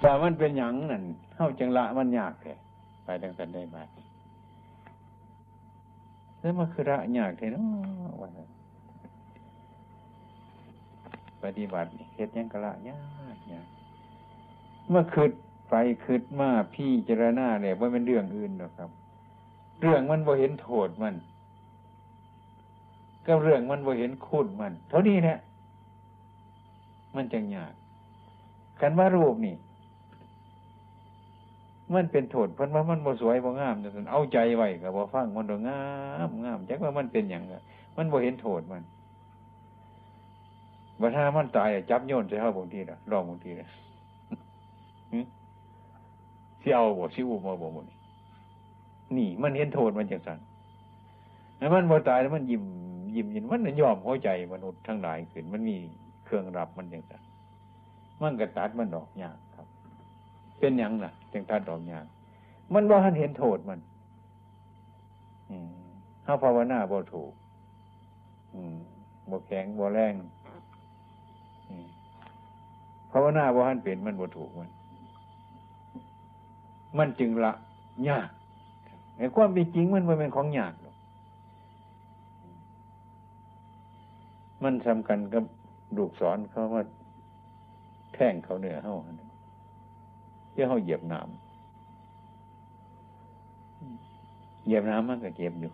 [0.00, 1.04] แต่มันเป็นหยังนั่น
[1.34, 2.54] เข้าจังละมันยากแค่
[3.04, 3.82] ไปดังกันได้มา
[6.40, 8.30] แล้วมันคือระยากแค่นาะวัน
[11.42, 13.00] ปฏิบัติเฮ็ดยังกะละยา
[13.34, 13.66] กยาก
[14.88, 15.32] เมื่อคืด
[15.70, 15.74] ไป
[16.04, 18.90] คืดมาพี่เจรณาเนี่ยว่าเป็นเรื่องอื่นหรอกครับ
[19.80, 21.14] เรื่องมันบ่เห็นโทษมัน
[23.26, 25.38] ก็เรื่องมันบ่เห็นคุณมัน เท่านี้แหละ
[27.14, 27.72] มันจังยาก
[28.80, 29.54] กันว่ารูปนี่
[31.94, 35.80] มันเป็นโทษเพราะว่ามันบ่สวยบ่งามแต่เอาใจไว้กับบ่ฟังมันดงา
[36.28, 37.42] มงามจักว่ามันเป็นอย่าง
[37.96, 38.82] มันบ่เห็นโทษมัน
[41.00, 43.68] บัดถ้ามันตายจับโยนใส่เฮาบางทีละลองบางทีละ
[46.60, 47.96] สิเอาบ่สิอุบมาบ่บ่นี่
[49.16, 50.38] นี่มันเห็นโทษมันจังซั่น
[51.58, 52.64] แล้วมันบ่ตายแล้วมันยิ้ม
[53.16, 55.76] ยิ้มยินมันยอมหัวใจมนุษย์ทั้งหลายขึ้นมันมี
[56.24, 57.22] เครื่องรับมันจังซั่น
[58.22, 59.38] มันก็ตัดมันดอกยาก
[60.58, 62.06] เป็นหยังล่ะจังตัดดอกยาก
[62.74, 63.80] มันบ่าทันเห็นโทษมัน
[65.50, 65.68] อืม
[66.24, 67.32] เฮาภาวนาบ่ถูก
[68.54, 68.76] อืม
[69.30, 70.14] บ่แข็งบ่แรง
[73.12, 74.70] ภาวนาบ่ทันเป็นมันบ่ถูกมัน
[76.98, 77.52] มันจึงละ
[78.08, 78.28] ยาก
[79.16, 80.96] ไอ้ความเป็นจริงมันเป็นของยากหรอก
[84.62, 85.44] มันสำคัญกับ
[85.96, 86.82] ลูกสอนเขาว่า
[88.14, 88.94] แท่งเขาเหนือเฮา
[90.58, 91.26] เพื่เฮาเหยียบน้ำ
[94.66, 95.70] เหยียบน้ำมันก็เก็บอยู่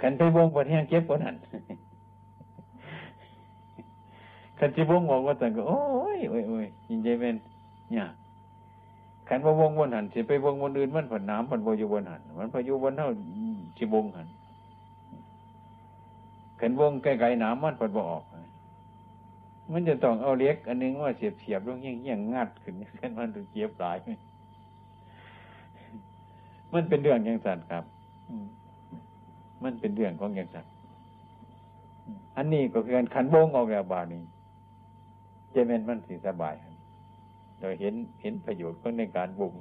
[0.00, 1.36] ขันไปวงบนแห้งเก็บกว่านั้น
[4.58, 5.80] ขันจิบงบอกว่าแต่ก็โอ้
[6.16, 7.36] ยโอ้ยโอ้ยยินใจเป็น
[7.90, 8.04] เนี่ย
[9.28, 13.08] ขันว่าวงบนหันสิไปวงบนอื่นมันผันน้ำผันโบอยู่บนหันมันพายุบนเท่า
[13.76, 14.28] จิบงหัน
[16.60, 18.24] ขันวงไกลๆน้ำมันผันบ่ออก
[19.72, 23.96] มันจะต้องเอาเล็ก อันนึงว่าเสียบเสียบลงเงี้ยเงี้ยงัดขึ้นกันมันถึงเจี๊ยบหลาย
[26.74, 27.84] มันเป็นเรื่องอย่างสัตว์ครับ
[29.64, 30.72] มันเป็นเรื่องของอย่างสัตว์
[32.36, 34.22] อันนี้ก็คือการขันวงออกแล้วบานี้
[35.54, 36.54] จเป็นมันสิสบาย
[37.60, 39.52] โดยเห็นเห็นประโยชน์ของในการวง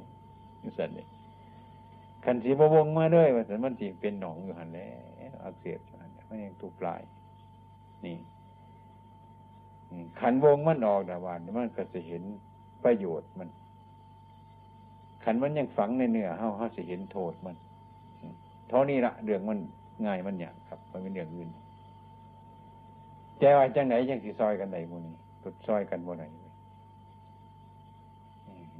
[0.62, 1.08] นี่สันเลย
[2.26, 4.90] ขันสีบวงมาด้วยว่าสันมันสีเป็นหนองอยู่หันแล้
[5.32, 7.02] วอักเสบอยู่หันมันยังถูกปลาย
[8.06, 8.18] นี่
[10.20, 12.24] ขันวงมันออกแต่วันมันก็จะเห็น
[12.84, 13.50] ประโยชน์มัน
[15.24, 17.56] ขันมันยังฝังในเนื้อเฮาเฮาจะเห็นโทษมัน
[18.70, 19.60] เท่านี้ละเรื่องมัน
[20.06, 21.50] ง่ายมันอย่างครับ มันเป็นเรื่องอื่น
[23.40, 26.26] แต่ว่าจังไหนยังสีซอยกันไหนมูนี้ตุดซอยกันบ่ไหน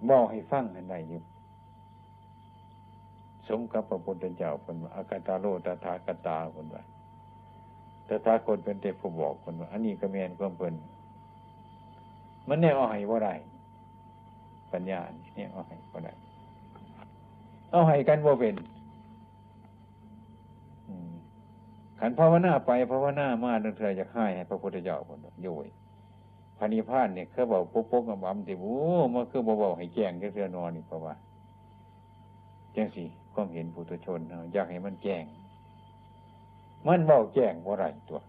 [0.10, 1.22] บอกให้ฟังกันได้อยู่
[3.48, 6.84] สมกับพระพุทธเจ้าคนว่าอากาตาโลตถาคตาคนว่า
[8.08, 10.76] ตถาคตเป็นเทพผู้บอกคนว่าอันนี้ก็เมียนก็เป็น
[12.48, 13.30] มันเนี่ยเอาให้ว่าไร
[14.72, 15.00] ปัญญา
[15.36, 16.10] เนี่ยเอาให้ว่าไร
[17.72, 18.56] เอาให้กันว่าเป็น
[22.00, 25.68] ขันภาวนาไปภาวนามาเธอจะให้ให้พระพุทธเจ้าคนโยย
[26.58, 28.76] พานิพานเนี่ยเขาบอกปุ๊บปุ๊บกับบัมติโอ้
[29.14, 31.14] มันคือบอกให้แจ้งแค่เรือนอนนี่เพราะว่า
[32.74, 34.20] แจ้งสิความเห็นปุถุชน
[34.54, 35.24] อยากให้มันแจ้ง
[36.88, 38.22] มันบอกแจ้งว่าไรตัว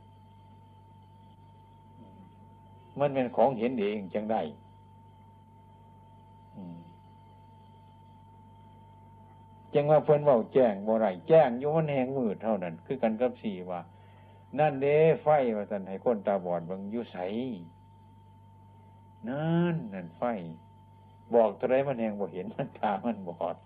[3.01, 4.43] มันเป็นของเห็นเองจังได้
[9.75, 13.81] จังว่าเพิ่นว่าแจ้งบ่ไรแจ้งอยู่มันแหงมืดเท่านั้น คือกันกับสี่ว่า
[14.59, 17.17] นั่นเด้ไฟว่าสันให้คนตาบอดบางยุใส
[19.29, 20.23] นั่นนั่นไฟ
[21.35, 23.57] บอกเท่าไรมันแหงบ่เห็นมันตามันบอด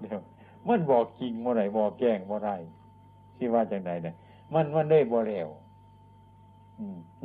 [0.00, 0.20] เดี๋ยว
[0.68, 2.50] มันบอกจริงบ่ไรบอกแจ้งบ่ไร
[3.36, 4.14] ที่ว่าจังใดเนี่ย
[4.54, 5.48] มันมันได้บ่เร็ว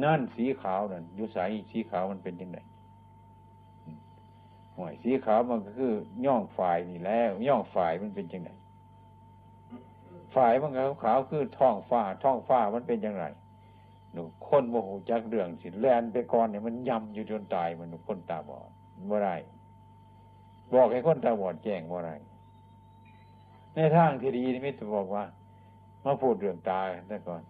[0.03, 1.39] นั่นสีขาวนั่นยุใส
[1.71, 2.57] สีขาวมันเป็นยังไง
[4.75, 5.93] หวยสีขาวมันก็คือ
[6.25, 8.49] ย่องฝ่ายนี่แล้ว ย่องฝ่ายมันเป็นยังไง
[10.35, 13.23] ฝ่ายมันก็ขาวคือท้องฟ้าท้องฟ้ามันเป็นยังไง
[14.13, 18.69] หนูคนโมโหจักเรื่องสิแลนไปก่อนเนี่ยมันยำอยู่จนตายมันหนูคนตาบอด
[19.07, 19.31] เมื่อไร
[20.73, 22.11] บอกให้คนตาบอดแจ้งเมื่อไร
[23.75, 25.23] ในทางที่ดีนี่ไม่ต้องบอกว่า
[26.05, 27.41] มาพูดเรื่องตาแต่ก่อน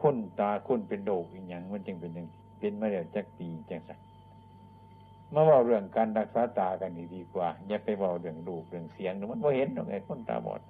[0.00, 2.26] คนตาคนเป็นโดกอีกอย่างมันจึงเป็นยัง
[2.58, 3.98] เป็นมาแล้วจักปีจังสัก
[5.32, 10.60] มาว่าเรื่องการรักษาตากันดีกว่า อย่าไปบอกเรื่องรูปเรื่องเสียงมันว่าเห็นหรอกไอ้คนตาบอด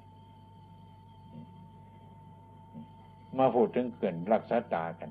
[3.39, 5.11] มาพูดถึงเกินรักษาตากัน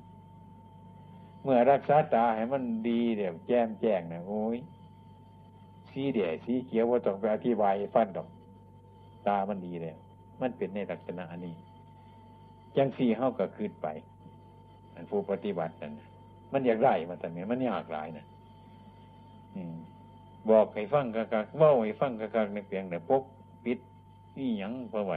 [1.43, 4.57] เมื่อรักษาตาให้มันดีเดี๋ยวแจ้มแจ้งนะโอ้ย
[5.89, 8.27] สีเดียสีเขียวว่าต้องไปอธิบายฟันดอก
[9.27, 9.95] ตามันดีเลย
[10.41, 11.55] มันเป็นในลักษณะอันนี้
[12.77, 13.87] จังสี่เข้าก็คืนไป
[14.95, 15.93] อันผู้ปฏิบัตินั่น
[16.53, 18.25] มันอยากได้มาแต่เนี้ยมันยากหลายนะ
[19.55, 19.75] อืม
[20.49, 23.23] บอกให้ฟังกะกะเว่าให้ฟังกะกะในเพียงแต่ปก
[23.63, 23.79] ปิด
[24.37, 25.13] นี่ยังพอไหว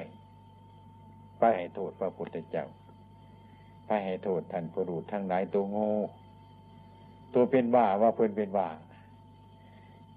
[1.38, 2.66] ไปให้โทษพระพุทธเจ้า
[3.86, 5.88] ไปให้โทษท่านผู้รู้ทั้งหลายตัวโง่
[7.34, 8.68] ตัวเป็นบ้าว่าเพิ่นเป็นบ้า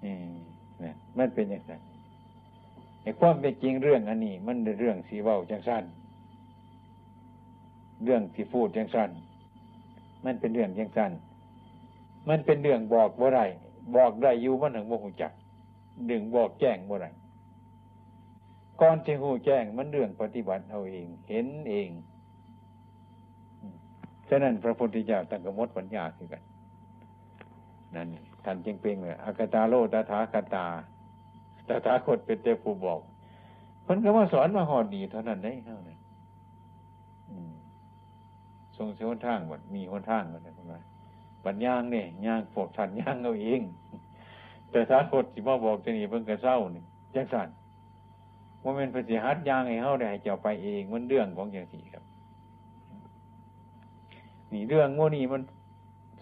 [0.04, 0.32] อืม
[0.80, 1.82] เนี่ยมันเป็นอย่างนั้น
[3.20, 5.84] ความเป็นจริงเรื่องอันนี้ มันเรื่องสีเว้าจังสั้น
[8.04, 9.10] เรื่องที่พูดจังสั้น
[10.24, 11.12] มันเป็นเรื่องจังสั้น
[12.28, 13.40] มันเป็นเรื่องบอกว่าไร
[13.96, 15.32] บอกได้อยู่มันถึงโมหูจัก
[16.10, 17.06] ดึงบอกแจ้งบ่ไร
[18.80, 21.88] ก่อนที่หูแจ้งมันเรื่องปฏิบัติเอาเองเห็นเอง
[24.28, 26.42] ฉะนั้นพระพุทธเจ้าตั้งกมดปัญญาคือกัน
[27.94, 28.08] นั่น
[28.44, 30.66] ท่านจึงเป็นเลยอากตาโลตถาคตา
[31.68, 33.00] ตถาคตเป็นเจ้าผู้บอก
[33.84, 35.97] เพิ่นก็มาสอนมาหอดดีเท่านั้นได้เท่านั้น
[38.78, 40.80] ทรงเสียหนทางหมดมีหนทางหมดเลยคุณว่า
[41.44, 43.60] ปัญญางเนี่ยย่างพวกท่านย่างเอาเอง
[44.70, 46.84] แต่ถ้าคตสิบ่บอกจะนี่เพิ่งกระเศร้านี่
[47.14, 47.48] จังสัน
[48.62, 52.04] ว่าเป็นปฏิหัดย่างให้เฮาได้ให้เจ้าไปเองมันเรื่องของอย่างสี่ครับ
[54.52, 55.42] นี่เรื่องโมนี่มัน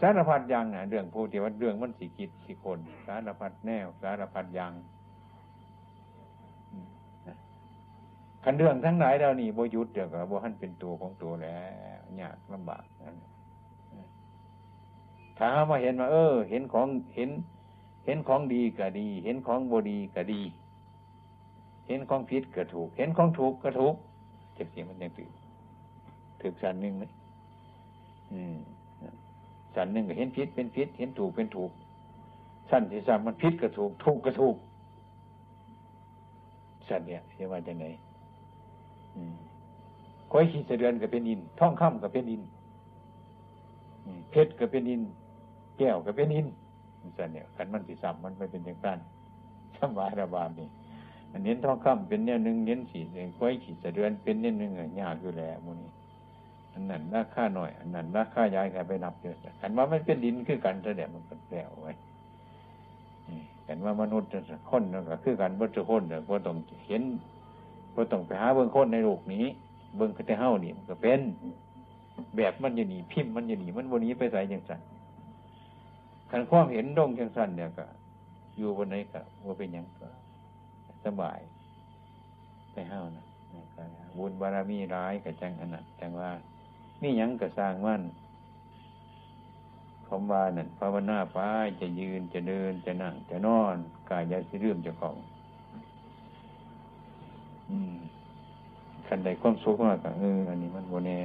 [0.01, 4.73] สารพัดอย่างนะเรื่องผู้ที่ว่าเรื่องมันสิกิจสิคน สารพัดแนว สารพัดอย่าง
[8.45, 11.61] คันเรื่องทั้งหลายเรานี่โบยุทธเดี๋ยวกับโบหันเป็นตัวของตัวแล้
[11.96, 12.85] ว ยากลำบาก
[15.39, 17.31] ถามาเห็นว่าเออ เห็นของเห็น
[18.05, 20.41] เห็นของดีก็ดี เห็นของบดีก็ดี
[21.87, 23.95] เห็นของผิดก็ถูก เห็นของถูกก็ถูก
[24.55, 25.31] เจ็บเสียงมันยังตื่น
[26.41, 27.05] ถึกสันหนึ่งไหม
[29.75, 31.71] สันหนึ่งก็เห็นผิดเป็นผิด เห็นถูกเป็นถูก
[32.71, 34.57] สั้นที่สามมันผิดก็ถูก ถูกก็ถูก
[36.89, 37.87] สันเนี่ยเรียกว่าจะไง
[40.33, 42.43] ก้อยขีดเสดือนก็เป็นอินท่องค่ำก็เป็นอิน
[44.31, 45.03] เพชรก็เป็นอิน
[45.79, 46.47] แก้วก็เป็นอิน
[47.17, 48.99] สันเนี่ยขันมันสีสัมมันไม่เป็นอย่างนั้น
[49.77, 50.69] สมายระบาดนี่
[51.33, 53.01] อันนี้ท่องค่ำเป็นเนี่ยหนึ่งเน้นสี
[53.39, 55.91] ก้อยขีดเสดือนเป็นเนี่ยหนึ่งยากอยู่แล้วมูนี่
[56.73, 61.93] อันนั้นราคาหน่อยอันนั้นราคาย้ายกันไปนับเยอะขันว่ามันเป็นดินคือกันแต่เดี๋ยวมันก็แล้วไว้
[63.65, 64.29] เห็นว่ามนุษย์
[64.71, 66.57] คนก็คือกันวัตถุคนเดี๋ยวต้อง
[66.87, 67.03] เห็น
[67.95, 69.45] ก็ต้องไปหาเบื้องคนในโลกนี้
[69.97, 71.21] เบื้องคตเฮ้านี่มันก็เป็น
[72.37, 74.81] แบบมันจะหนีพิมพ์มันจะหนีมันวันนี้ไปใส่ยังสัน
[76.31, 77.87] ขันความเห็นดงยังสันเนี่ยก็
[78.59, 80.09] อยู่บนไหนก็ว่าเป็นยังก็
[81.05, 81.41] สบาย
[82.73, 83.25] ไปเฮ้านะ
[84.19, 86.31] บุญบารมีร้ายกับจังอนนั้นจังว่า
[87.03, 88.03] นี่ยังก็สร้างมั่น
[90.07, 91.39] คำว่านั่นภาวนาไป
[91.81, 93.77] จะยืนจะเดินจะนั่งจะนอน
[94.11, 95.17] กายจะสิเรื่องจะของ
[99.09, 101.19] ขันใดความสุขมากกเอออันนี้มันโบเน่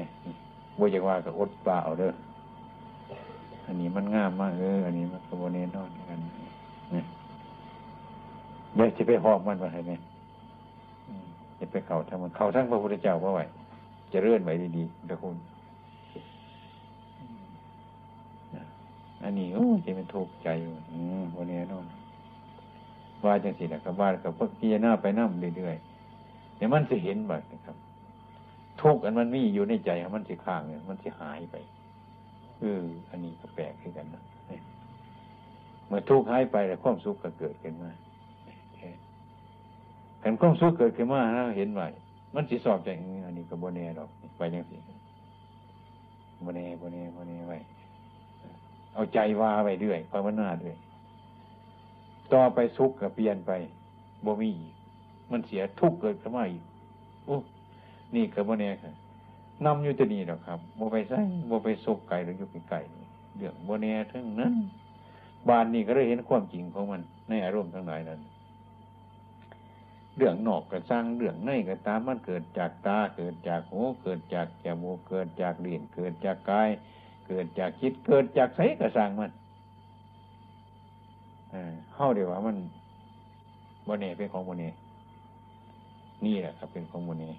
[0.76, 2.12] โบอยากว่ากับอดเปล่าเด้อ
[3.66, 6.20] อันนี้มันงามมากเอออันนี้มันกโบเน่นอนกัน
[6.92, 7.06] เนี่ย
[8.76, 9.92] อยากจะไปหอกมันมาให้ไหม
[11.60, 13.42] จะไปเข่าทั้งมันเข่าทั้งพระพุทธเจ้าว่าไหว
[14.12, 15.36] จะเลื่อนไหวดีๆตะคุณ
[19.24, 21.86] อันนี้โอ้จะเป็นทุกข์ใจอยู่อืมโบเน่นอน
[23.26, 25.91] ว่าจังสิแหละกับว่ากับพวกพิจารณาไปนั่งเรื่อยๆ
[26.62, 27.78] เนี่ยมันจะเห็นบ่นะครับ
[28.82, 31.56] ทุกข์อันมันมีอยู่ในใจมันสิข้างเนี่ยมันสิหายไป
[32.60, 34.24] เอออันนี้ก็แปลกขึ้นกันนะ
[35.88, 37.92] เมื่อทุกข์หายไปแล้วความสุขก็เกิดขึ้นมา
[40.22, 41.88] เห็นความสุขเกิดขึ้นมาแล้วเห็นไว้
[42.36, 42.90] มันสิสอบใจ
[43.26, 44.78] อันนี้ก็บนเน่หรอกไปยังสิ
[46.46, 47.58] บนเน่บนเน่บนเน่ไว้
[48.94, 50.76] เอาใจว่าไปเรื่อยภาวนาด้วย
[52.34, 53.52] ต่อไปสุขก็เปลี่ยนไป
[54.26, 54.74] บ่มีอีก
[55.32, 56.64] มันเสียทุกข์เกิดขึ้นมาอีก
[57.26, 57.38] โอ้
[58.16, 58.94] นี่กับโมเน่ค่ะ
[59.66, 62.80] นำอยู่ที่นี่หรอกครับโมไปใส่โมไปโศกไก่หรืออยู่ไก่
[63.38, 64.54] เรื่องโมเน่ทั้งนั้น
[65.48, 68.20] บานนี่ก็ได้เห็นความจริงของมันในอารมณ์ทั้งหลายนั้น
[70.18, 76.70] เรื่องนอกกระสร้างเรื่องในกระตามมันเกิดจากตาเกิดจากหูเกิดจากจมูกเกิดจากลิ้นเกิดจากกาย
[77.28, 79.32] เกิดจากคิดเกิดจากไสกระสร้างมัน
[81.94, 82.58] เข้าเดี๋ยวว่ามัน
[83.86, 84.64] โมเนเป็นของโมเน
[86.26, 87.30] นี่แหละครับเป็นของมุนี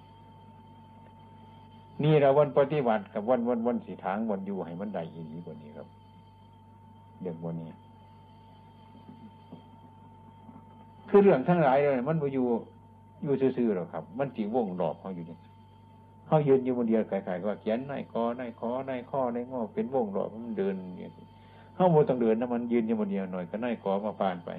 [2.03, 5.87] นี่เราวันปฏิบัติกับวันวันวันสีทางวันอยู่ให้มันได้ยีนี้กว่านี้ครับ
[7.21, 7.69] เรื่องวันนี้
[11.09, 12.45] คือเรื่องทั้งหลายเลยมันมาอยู่
[13.23, 15.37] อยู่ซื่อๆหรอกครับ มันจีวงหลอบเขาอยู่นี่
[16.25, 21.09] เขายืนอยู่บนเดียวไกลๆว่าเขียนในคอในคอในข้อในงอเป็นวงหลอบมันเดินอย่างนี้
[21.75, 24.49] เขาโมต้องเดินนะมันยืนอยู่บนเดียวหน่อยก็ในคอมาพานไป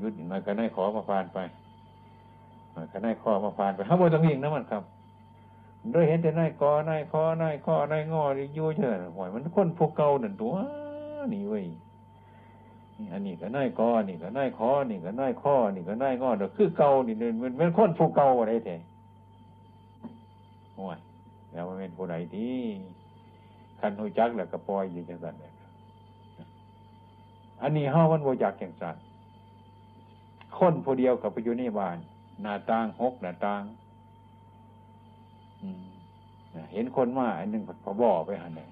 [0.00, 1.38] ยุดหน่อยก็ในคอมาพานไป
[2.92, 4.82] ก็ได้ข้อมาผ่านไปเขาบอต้องวิ่งนะมันครับ
[5.92, 10.54] โดยเห็นแต่นายกอนายคอนายข้อนายงออยู่เฉยหอยมันคนพวกเก่านั่นตัว
[11.32, 11.66] นี่เว้ย
[13.12, 18.76] อันนี้ก็นายกอนี่ก็นายคอนี่ก็นายข้อนี่ก็นายงอเด้อคือเก่านี่มันเป็นคนพวกเก่าอะไรแท้
[20.74, 20.98] โอ้ย
[21.52, 22.56] แล้วมันเป็นผู้ใดที่
[23.80, 25.52] คันหูจักแล้วก็ปล่อยอยู่จังสันเนี่ย
[27.62, 28.96] อันนี้เฮามันบ่จักจังสัน
[30.58, 31.98] คนผู้เดียวกับไปอยู่ในบ้าน
[32.42, 33.62] หน้าต่างหกหน้าต่าง
[36.72, 38.62] เห็นคนมาอันหนึ่งพอบ่อไปหันไหน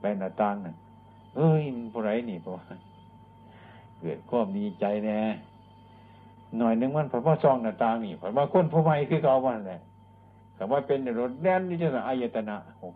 [0.00, 0.76] ไปหน้าต่างนั่น
[1.36, 1.62] เอ้ย
[1.92, 2.52] ผู้ไรนี่พอ
[4.00, 5.20] เกิดความดีใจแน่
[6.58, 9.80] หน่อยนึงมันพอว่าซองหน้าต่างนี่พอว่าคนผู้ใหม่คือเก่าวันแหละ
[10.56, 12.94] คำว่าเป็นรถแดนนี่จะอายตนะหก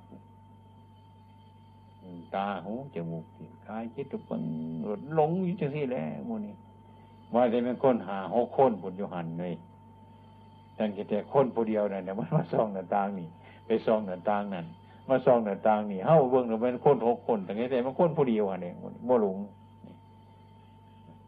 [2.35, 4.42] ตาหูจมูกลิ้นกายคิดตุปัน
[4.88, 6.54] รถหลงอยู่จังที่แล้วโมนี่
[7.35, 9.54] ว่าจะเป็นคนหาหกคนบุญยุหันเลย
[10.78, 13.28] ตั้งแต่คนผู้เดียวนั่นเนี่ยมันมาซองหน้าต่างนี่
[13.66, 14.66] ไปซองหน้าต่างนั่น
[15.09, 18.73] มาซองหน้าต่างนี่เฮ้าเบิ้งเราเป็นคนหกคนแต่แต่มันคนผู้เดียวอันนี้
[19.09, 19.37] บ่หลง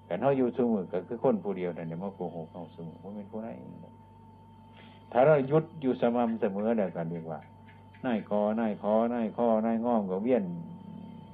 [0.06, 3.48] แต่เฮาอยู่สมือก็คือคนผู้เดียวนั่นเนี่ยมาโกหกเขาสมือว่าเป็นผู้ไหน
[5.12, 7.40] ถ้าเรายุดอยู่สม่ำเสมอเดียวกันดีกว่า
[8.04, 10.44] นายคอนายคอนายข้อนายง้อมกับเวียน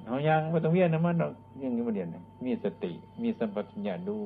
[0.05, 1.31] เขายังไม่ต้องเวียนนะมันหรอก
[1.63, 2.07] ยังนี้มาเรียน
[2.45, 4.17] มีสติ มีสัมปชัญญะดู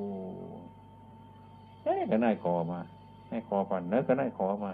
[1.83, 2.79] เอ้ก็นายคอมา
[3.29, 4.71] ให้คอปันเนื้อก็ได้ขอมา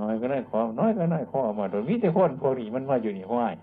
[0.00, 3.54] น้อยก็ได้ขอ น้อยก็ได้ขอมาโดยวิธีคนพวกนี้มันมาอยู่นี่ห้วย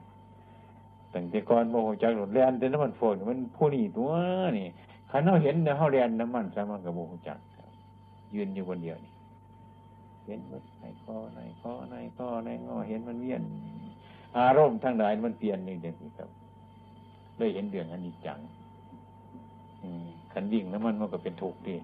[1.13, 4.11] ตั้งแต่ก่อนโมโหจักหลุดแลนแต่น้ำมันฝนมันผู้นี้ตัว
[4.57, 4.67] นี่
[5.11, 7.39] ขันเขาเห็นเนี่ยเขาเรียนน้ำมันสามันกับโมโหจัก
[8.35, 9.11] ยืนอยู่คนเดียวนี่
[10.25, 13.41] เห็นมันในข้อในข้อในข้อในงอเห็นมันเวียน
[14.37, 16.29] อารมณ์ทั้งหลายมันเปลี่ยนหนึ่งเดียวครับ
[17.37, 18.39] เลยเห็นเดืองอันนี้จัง
[20.31, 21.75] ขันวิ่งน้ำมันมันก็เป็นถูกดี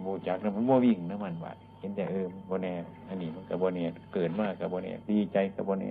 [0.00, 2.72] โมจักแล้วมันโมวิ่งน้ำมันบาดเห็นแต่เออโบแน่
[3.08, 3.84] อันนี้มันกับโบแน่
[4.14, 5.90] เกิดมากกับโบแน่ดีใจกับโบแน่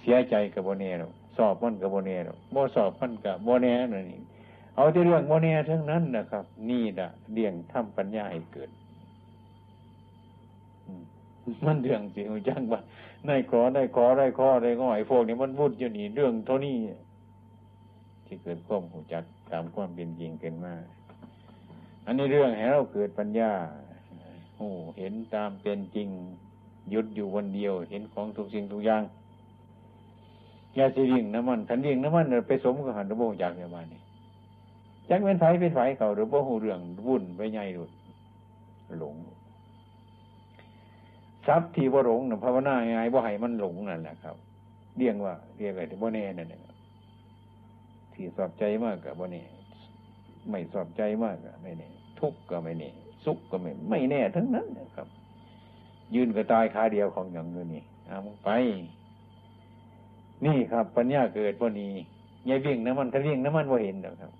[0.00, 0.90] เสียใจกับโบแน่
[1.36, 2.16] สอบมันกับโบแน่
[2.52, 4.20] โมสอบมันกับโบแน่นี่
[4.76, 8.70] เอาแต่เรื่องโบแน่ทั้งนั้นนะครับ นี่ละเลี่ยงทำปัญญาให้เกิด
[11.66, 12.80] มันเรื่องสิงจังว่า
[13.26, 16.76] ได้ขอได้ขอได้ข้อได้ง้อยพวกนี้มันวุ่นอยู่นี่เรื่องเท่านี้
[18.26, 20.84] ที่เกิดข้อมหูจักตามความเป็นจริงเกินมาก
[22.06, 23.52] อันนี้เรื่องให้เราเกิดปัญญา
[24.56, 26.08] โอ้เห็นตามเป็นจริง
[26.90, 29.02] หยุดอยู่วันเดียว เห็นของทุกสิ่งทุกอย่าง
[30.76, 34.00] ยาสีดิ่งน้ำมันขันดิ่งน้ำมันไปสมกับหันระบบจากเนี่ยมานี่
[35.08, 37.90] จักเป็นไฟเป็นไฟเขาหรือว่าหูเรื่องวุ่นไปใหญ่ดุด
[38.98, 39.14] หลง
[41.46, 44.36] ทรัพย์ที่ว่าหลงนะภาวนาไงว่าให้มันหลงนั่นแหละครับ
[44.98, 46.60] เรียกว่าเรียกอะไรที่ว่แน่นั่นแหละ
[48.12, 49.42] ที่สอบใจมากกับว่าแน่
[50.50, 51.88] ไม่สอบใจมากไม่แน่
[52.20, 52.90] ทุกข์ก็ไม่แน่
[53.24, 55.08] สุขก็ไม่ไม่แน่ทั้งนั้นนะครับ
[56.14, 58.50] ยืนก็ตายคาเดียวของอย่างนี้เอาไป
[60.44, 61.92] นี่ครับ ปัญญาเกิดวันนี้
[62.48, 64.32] ยายวิ่งน้ำมันถ้าวิ่งน้ำมันว่าเห็นหรอกครับ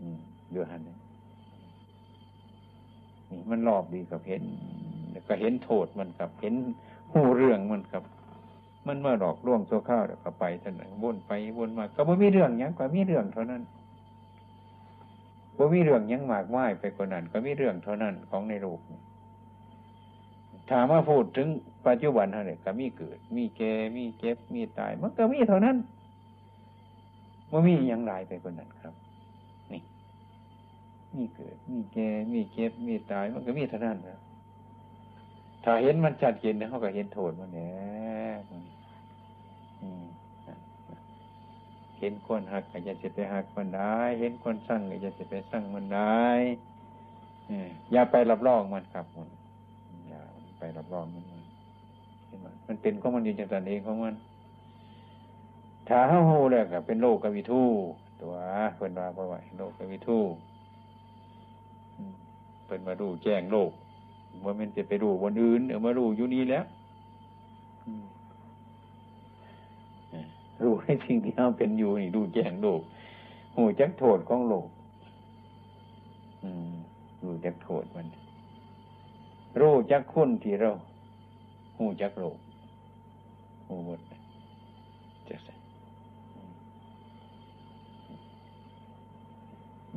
[0.00, 0.18] อืม
[0.54, 0.96] ดูหันนี่
[3.50, 4.42] มันรอบดีกับเห็น
[5.28, 6.54] ก็เห็นโทษมันกับ เห็น
[7.12, 8.02] หูเรื่องมันกับ
[8.86, 13.62] มันมาหลอกล่วงโซข้าวเดี๋ยวก็ไปท่านวนไปวนมาก็ไม่มีเรื่องยังก็มีเรื่องเท่านั้น
[15.56, 18.80] ว่ามีเรื่องยังมากมายไปกว่านั้น ก็มีเรื่องเท่านั้นของในโลก
[20.70, 21.48] ถามว่าพูดถึง
[21.86, 25.76] ปัจจุบันเท่านี้ก็มีเกิด มีแก่มีเก็บมีตาย มันก็มีเท่านั้น
[27.50, 28.94] ว่ามีอย่างไรไปกว่านั้นครับ
[29.72, 29.82] นี่
[31.16, 34.20] มีเกิด มีแก่ มีเก็บ มีตาย มันก็มีเท่านั้นครับ
[35.64, 37.72] ถ้าเห็นมันชัดเจนเขาก็เห็นโทษมันเนี่
[38.30, 38.34] ย
[41.98, 46.24] เห็นคนหักก็จะจะไปหักมันได้ เห็นคนสั่งก็จะจะไปสั่งมันได้
[47.92, 49.28] อย่าไปรับรองมันครับมัน
[50.08, 50.20] อย่า
[50.58, 51.24] ไปรับรองมัน
[52.26, 54.14] เห็นมมันเป็นของมันอยู่จังสันเองของมัน
[55.88, 57.62] ถ้าเฮาโหแล้วก็เป็นโลกกวิทู
[58.20, 58.34] ตัว
[58.76, 60.18] เพิ่นว่าเพราะว่าโลกกวิทู
[62.64, 63.70] เพิ่นมาดูแจ้งโลก
[64.42, 66.64] ว่ามันจะไปดูวันอื่นเดี๋ยวมาดูอยู่นี้แล้ว
[70.62, 72.80] รู้ในสิ่งที่เราเป็นอยู่นี่ดูแจ้งโลก
[73.56, 74.66] หูจักโทษของโลก
[77.24, 78.06] รู้จักโทษมัน
[79.60, 80.70] รู้จักคุณที่เรา
[81.78, 82.36] หูจักโลก
[83.66, 84.00] หูหมด
[85.28, 85.54] จะใส่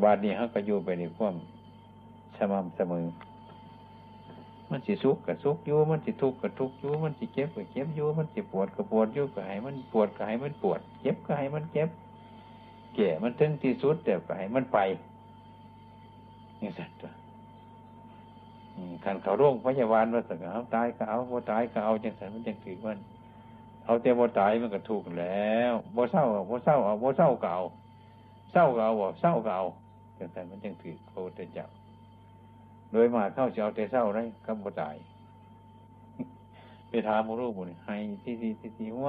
[0.02, 1.36] บาดนี้เขาก็อยู่ไปในความ
[2.38, 3.06] สม่ำเสมอ
[4.72, 11.90] มันสิสุขกับสุขอยู่มันสิทุกข์กับทุกข์อยู่มันสิเจ็บกับเจ็บอยู่มันสิปวดกับปวดอยู่ก็ให้มันปวดก็ให้มันปวด เจ็บก็ให้มันเจ็บ
[12.96, 14.78] แก่มันถึงที่สุดแต่ก็ให้มันไป
[16.62, 17.12] นี่สัตว์ตัว
[19.04, 22.98] ขันเขาโรงพยาบาลว่าสังเอาตายก็เอาบ่ตายก็เอาจังสันมันจังถือมัน
[23.86, 27.58] เอาแต่บ่ตายมันก็ถูกแล้วบ่เศร้าบ่เศร้าเอาบ่เศร้าเก่า
[28.52, 29.60] เศร้าเก่าบ่เศร้าเก่า
[30.18, 31.68] จังสันมันจังถือโคตรเจ้า
[32.92, 34.96] โดยมาเข้าจะเอาแต่เศร้าได้ก็บ่ตาย
[36.90, 39.08] ไปถามรูปบุญให้ที่ที่ที่ที่ไหว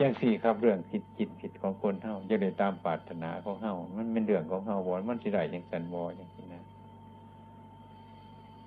[0.00, 6.62] จังสี่ครับเรื่องผิดจิตผิดของคนเฮาจะได้ตามปรารถนาของเฮามันเป็นเรื่องของเฮาบ่มันสิได้จังสันบ่จังซี่นะ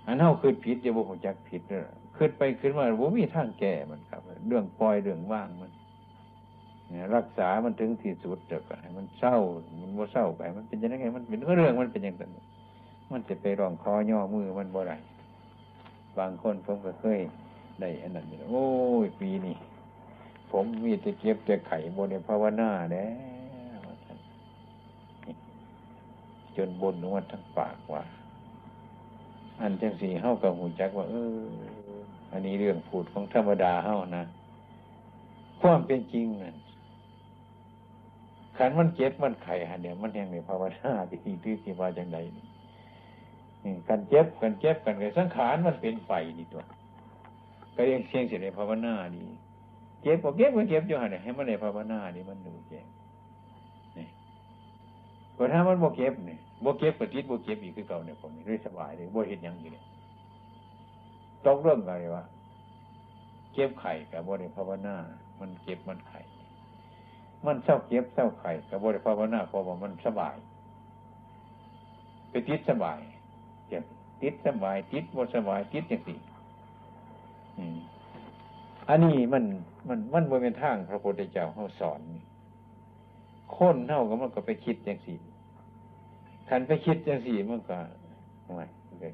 [0.06, 1.86] อันเฮาคืดผิดจะบ่ฮู้จักผิดเด้อ
[2.16, 5.72] คืดไปคืดมาบ่มีทางแก้มันครับ เรื่องปล่อยเรื่องว่างมัน
[7.16, 9.38] รักษามันถึงที่สุดเด้อก็ให้มันเศร้า
[9.82, 12.30] มันบ่เศร้าไปมันเป็นจังได๋มันเป็นเรื่องมันเป็นจังซั่น
[13.18, 14.98] มันจะไปร้องคอย่อมือมันบ่ได้
[16.18, 17.20] บางคนผมก็เคย
[17.82, 18.66] ได้อันนั้นโอ้
[19.06, 19.56] ยปีนี้
[20.52, 23.06] ผมมีแต่เก็บแต่ไข่บนในภาวนาแล้
[23.78, 23.80] ว
[26.56, 28.04] จนบนนวดทั้งปากว่า
[29.62, 31.48] อันจังสีเฮ้ากับหูจักว่า เออ
[32.32, 34.24] อันนี้เรื่องพูดของธรรมดาเฮ้านะ
[35.62, 36.56] ความเป็นจริงนั่น
[38.58, 42.20] ขันมันเจ็บมันไข่หันเดียมันแห่งในภาวนาที่ที่ที่ว่าจังใด
[43.88, 46.64] กันเจ็บกันเจ็บกันกันสังขารมันเป็นไฟนี่ตัว
[47.76, 49.24] ก็เรียงเสียงเสียในภาวนาดี
[50.02, 52.86] เก็บก็เก็บก็เก็บอยู่หันให้มันในภาวนานี่มันดูแจ้ง
[53.98, 54.08] นี่
[55.36, 59.86] พอถ้ามันบ่เก็บเนี่ยบ่เก็บก็ติดบ่เก็บอีกคือเก่าเนี่ยผมนี่ด้วยสบายเลยบ่เห็นยังอยู่เนี่ย
[61.46, 62.24] ตกเรื่องอะไรวะ
[63.54, 64.96] เก็บไข่กับบ่ได้ภาวนา
[65.40, 66.22] มันเก็บมันไข่
[67.46, 70.36] มันเศร้าเก็บเศร้าไข่กับบ่ได้ภาวนาเพราะว่ามันสบาย
[72.30, 73.00] ไปติดสบาย
[73.72, 73.84] จ็บ
[74.22, 76.20] ติดสบายติดบ่สบายติดอย่างสี่
[78.90, 79.44] อันนี้มัน
[79.88, 82.02] มันมันบนเป็นทางพระพุทธเจ้าเขาสอน
[83.58, 85.18] คนเท่ากับมันก็ไปคิดอย่างสี่
[86.50, 87.78] คันไปคิดอย่างสี่มันก็
[88.56, 88.66] ไม่
[89.02, 89.14] เลย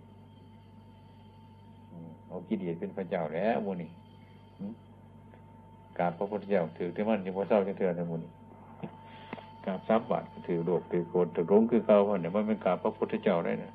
[2.27, 3.89] เอากิเลสเป็นพระเจ้าแล้วมูนี่
[5.98, 8.31] กราบพระพุทธเจ้าถือที่มันยังพอเศร้าจะเถื่อนนะมูนี่
[9.65, 13.72] กราบซับบาตถือโลกถือโกรธถือรงคือเก่าเนี่ยมันเป็นกราบพระพุทธเจ้าได้นะ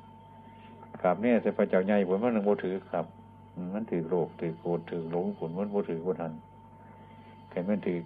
[1.01, 3.05] กราบเนี่ยแต่พระเจ้าใหญ่ผมมันยังโมถือครับ
[3.73, 6.33] มันถือโรคถือโกรธถือหลงผลมันบ่ถือบ่ทัน
[7.49, 7.99] แค่มันถือ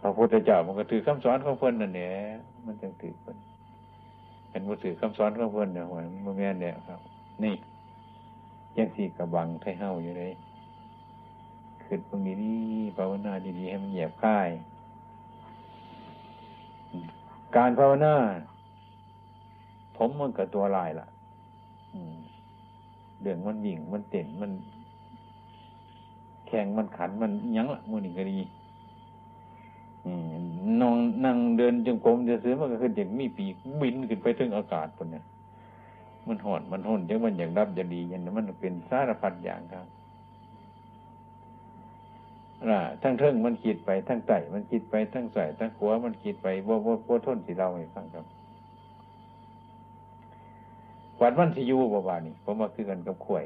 [0.00, 2.10] พระพุทธเจ้ามันก็ถือคำสอนของเพิ่นนั่นแหละ
[2.64, 3.36] มันจึงถือเพิ่น
[4.50, 7.00] เป็นบ่ถือคำสอนของเพิ่นเนี่ยหวยมันแม่นเนี่ยครับ
[7.44, 7.54] นี่
[8.76, 10.32] ยังสี่กระบังไทเฮาอยู่เลย
[11.84, 12.58] ขึ้นตรงนี้นี่
[12.96, 14.48] ภาวนาดีๆให้มันเหยียบค่าย
[17.56, 18.14] การภาวนา
[19.96, 21.06] ผมมันกับตัวลายล่ะ
[23.20, 24.50] เรื่องมันยิ่งมันเต้นมัน
[26.46, 28.38] แข่งมันขันมันยังละมือหนึ่งก็ดี
[30.80, 35.24] นองนั่งเดินจงกรมจะซื้อมันก็ขึ้นอย่างมีปีกบินขึ้นไปถึงอากาศคนเนี่ย
[36.28, 39.86] มันหอนมันหอนจังมันอย่างรับจะดีอย่างนั้นมันเป็นสารพัดอย่างครับ
[42.70, 48.24] ล่ะทั้งเทิงมันคิดไปทั้งไตมันคิดไปทั้งใส่ทั้งขัวมันคิดไปว่าว่าว่าทนสิเราให้ฟังครับ
[51.20, 53.44] วันวันที่อยู่บ่านี่ผมมาคือกันกับข่วย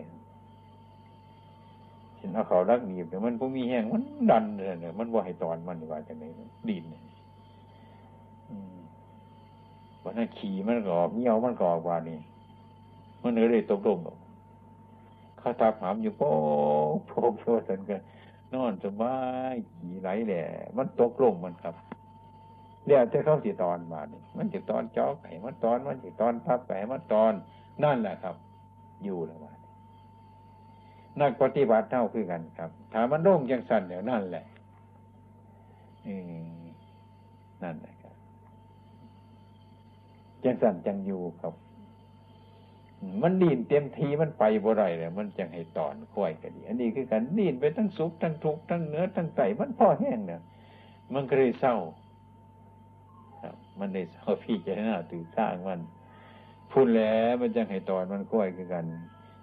[2.16, 6.24] เห็นเอาเขารักหนีบเนี่ยมันพวกมีแห้งมันดันเนี่ยมันว่าให้ตอนมันว่าจะไหน
[6.68, 7.02] ดินเนี่ย
[10.02, 12.18] วันนั้นขี่มันกอกเงี้ยวมันกอกว่านี่
[13.22, 13.98] มันเลยตกลง
[15.40, 18.00] ข้าตาผามอยู่โป๊ะโป๊ะโป๊ะสันกัน
[18.54, 19.16] นอนสบา
[19.52, 20.44] ยขี่ไหลแหละ
[20.76, 21.74] มันตกลงมันครับ
[22.86, 27.32] เรียกจะเข้าสีตอนมาเนี่ยมันจะตอนจอกไก่มันตอนมันจะตอนพับไก่มันตอน
[27.84, 28.36] นั่นแหละครับ
[29.04, 29.52] อยู่ล้วว่า
[31.20, 34.44] นักปฏิบัติเท่าคือกันครับถามมันโล่งยังสั่นเดี๋ยวนั่นแหละ
[37.62, 38.14] นั่นแหละครับ
[40.44, 41.54] จังสั่นจังอยู่ครับ
[43.22, 50.42] มันดีนเต็มทีมันไปบ่ไรเลยมันจังให้ตอนค่อยกันดี อันนี้คือการดีนไปทั้งสุขทั้งทุกข์ทั้งเนื้อทั้งไตมันพ่อแห้งเนี่ย
[51.14, 51.76] มันก็เลยเศร้า
[53.42, 55.80] ครับ มันเลยเศร้าพี่จะหน้าตื่นสร้างมัน
[56.72, 58.84] พูดแล้วมันจังให้ตอนมันค่อยคือกัน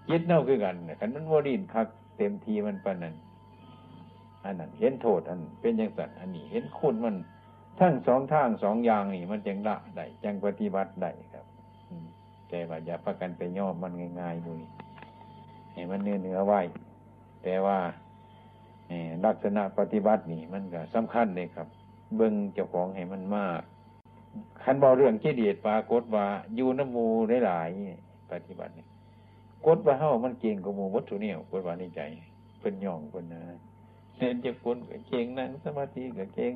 [0.10, 1.88] ยึดเน่าคือกันขันมันโมดินคัก
[2.18, 3.16] เต็มทีมันปานนั้น
[4.44, 7.16] อันนั้นเห็นโทษอันเป็นอย่างสัตว์อันนี้ เห็นคุณมัน
[7.80, 11.46] ทั้งสองทางสองอย่างนี่ มันจังละได้จังปฏิบัติได้ครับ
[12.50, 14.70] แต่ว่าอย่าประกันไปย่อมันง่ายๆดูนี่
[15.74, 16.54] ให้มันเนื้อเนื้อไหว
[17.44, 17.80] แต่ว่า
[19.26, 21.68] ลักษณะปฏิบัตินี่ มันก็สำคัญเลยครับ
[22.16, 23.62] เบิ้งเจ้าของให้มันมาก
[24.64, 27.70] คันบอกเรื่องกิเลสปากฏว่าอยู่น้ำมูได้หลาย
[28.32, 28.86] ปฏิบัตินี่
[29.66, 32.02] กฏว่าเฮ้ามันเก่งกว่ามูวัตถุเนี่ยกฏว่าในใจ
[32.62, 33.42] เป็นย่องเป็นนะ
[34.18, 36.52] เน้นจะกับเก่งนั่งสมาธิกับเก่ง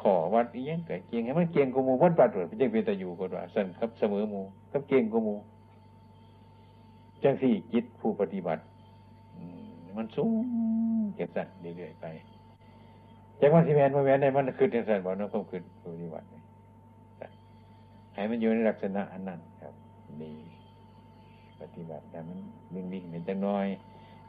[0.00, 4.40] ขอวัดอีกยังกับเก่งให้มันเก่งกว่ามูวัดปัดเลยจึงเป็นตะอยู่กฏว่าสั่นครับเสมอมู
[4.72, 5.34] กับเก่งกว่ามู
[7.22, 8.62] จังสี่จิตผู้ปฏิบัติ
[9.96, 10.44] มันสูง
[11.16, 12.06] เก็บสั่นเรื่อยๆไป
[13.40, 16.24] จากว่าสิแมนมาแมนได้มันคือจังสั่นบอกน้องก็คือปฏิบัติ
[18.14, 19.74] ให้มันอยู่ในลักษณะอันนั้นครับ
[20.22, 20.32] ดี
[21.60, 22.38] ปฏิบัติแต่มัน
[22.74, 23.66] วิ่งวิ่งเห็นจังน้อย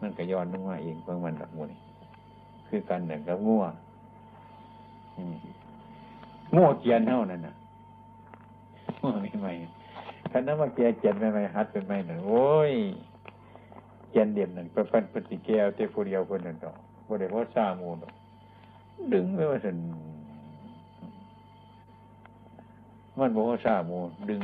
[0.02, 1.80] มันก็ย้อนลงมาเองเพื่อมันหลักมูนี่
[2.67, 3.63] คือกันหนึ่งกับง่ว
[6.56, 7.56] ง่วเกียนเท่านั้นนะ
[9.02, 9.48] ง่วไม่ไหม
[10.32, 12.74] คันนั้นมาเกียเกียนไม่ไหมฮัดเป็นไม่หนึ่งโอ้ย
[14.10, 16.71] เกียนเดียมหนึ่งประพันปฏิแก้วเตผู้เดียวคนหนึ่งต่อ
[17.08, 17.98] บริวารสามูล
[19.13, 19.78] ดึงไม่ว่าสัน
[23.19, 23.97] มันบอกว่าสามู
[24.30, 24.41] ดึง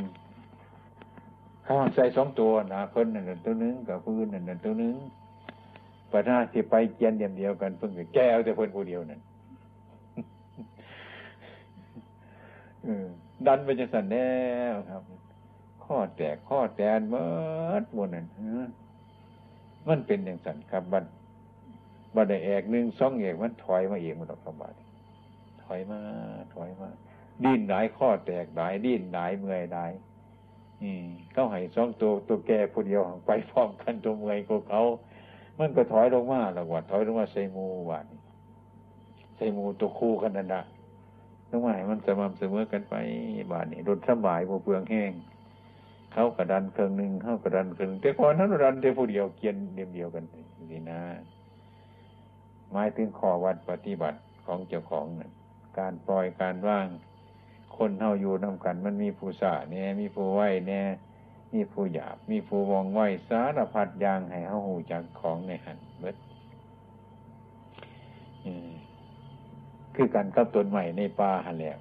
[1.66, 4.96] ข้าใส่สองตัวนะเพิ่นนั่นตัวนึงกับพื้นนั่นตัวนึง
[6.12, 9.22] ปัญหาที่ไปเกียนเดียมเดียวกันเพิ่งแก้วแต่เพิ่นผู้เดียวนั่น
[13.48, 14.28] ดันไปจะสั่นแน่
[14.90, 15.04] ครับ
[15.84, 17.26] ข้อแตกข้อแตนเมื่อ
[17.98, 18.26] มดนั่น
[19.88, 21.06] มันเป็นอย่างสั่นครับบัด
[22.16, 24.74] บัดได้แอกหนึ่งสองเอกมันถอยมาเองมันดอกกระบาด
[25.64, 26.00] ถอยมา
[26.54, 26.90] ถอยมา
[27.46, 29.92] ดิ้นหลายข้อแตกหลายดิ้นหลายเมื่อยหลาย
[31.34, 34.82] เขาให้สองตัวตัวแก่ผู้เดียวไปพร้อมกันตัวเมื่อยกเขา
[35.60, 38.06] มันก็ถอยลงมาแล้วว่าถอยลงมาใส่มูวาน
[39.36, 40.64] ใส่มูตัวคู่กันนั่นละ
[41.50, 42.96] ต้องหมายมันสม่ำเสมอกันไป
[43.52, 45.12] บานนี้รถสบายโมเปลืองแห้ง
[46.14, 50.24] เขากระดันเครื่องหนึ่งเขากระดันเครื่องแต่ก่อนนั้นดันแต่ผู้เดียวเกียนเดียวเดียวกัน
[50.72, 51.02] นี่นะ
[52.72, 55.32] หมายถึงข้อวัดปฏิบัติของเจ้าของนั่น
[55.80, 56.88] การปล่อยการว่าง
[57.78, 60.86] คนเท่าอยู่นำกัน มันมีผู้สาเนี่ยมีผู้ไหวเนี่ย
[61.54, 66.16] มีผู้หยาบ มีผู้วองไหวสารพัดย่างให้เขาหูจากของในหันเบิด
[69.96, 71.80] คือกันกับต้นใหม่ในป่าหันแล้ว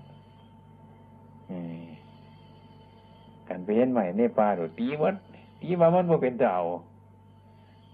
[3.49, 5.17] กันไปเห็นใหม่ในป่าโดดตีวัด
[5.61, 6.57] ตีมามันบ่เป็นเจ้า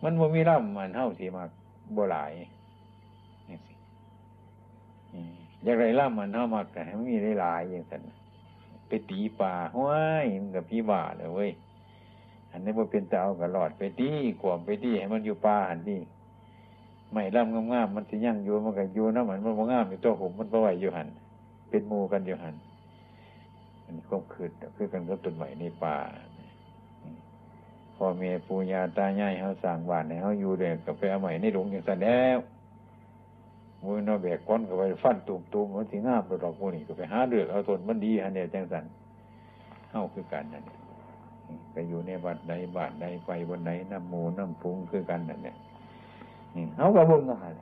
[0.03, 1.49] มันบ่มีร่ำมันเท่าสีมาก
[1.97, 2.33] บ่หลาย
[5.65, 8.03] อย่างไรล่ำมันเท่ามากแต่ไม่มีหลายอย่างนั้น
[8.89, 9.93] ไปตีป่าห้ว
[10.25, 11.51] ยมันกับพี่บ่าเลยเว้ย
[12.51, 15.99] อันนี้ว่าเป็นเจ้ากับหลอดไปตีขวมไปตีให้มันอยู่ป่าหันดี
[17.13, 21.09] ไม่ล่ำงามๆมันสิยั่งอยู่มันกับอยู่นะมันมันงามอยู่ตัวผมมันประไหวอยู่หัน
[21.69, 22.55] เป็นมูกันอยู่หัน
[23.85, 25.97] มันนี้ก็คือคือกันกับต้นใหม่ในป่า
[27.97, 32.39] พ่อเมียปูญาตาใหญ่เขาสั่งบ้านให้เขาอยู่เด็กกับไปเอาใหม่ในหลงอย่างสันแล้ว
[33.87, 38.85] มือนอแบกก้อนก็ไปฟันตุ่มตุ่มมันสิงามดอกมูนี่ก็ไปหาเลือกเอาตนมันดีฮะเนี่ยจังสัน
[39.91, 40.79] เข้าคือกันนั่นเนี่ย
[41.73, 45.57] ไปอยู่ในบัดใดบาดใดไปบนไหนน้ำหมูน้ำฟุ้งคือกันนั่นเนี่ย
[46.77, 47.61] เขากระเบิ้องอะไร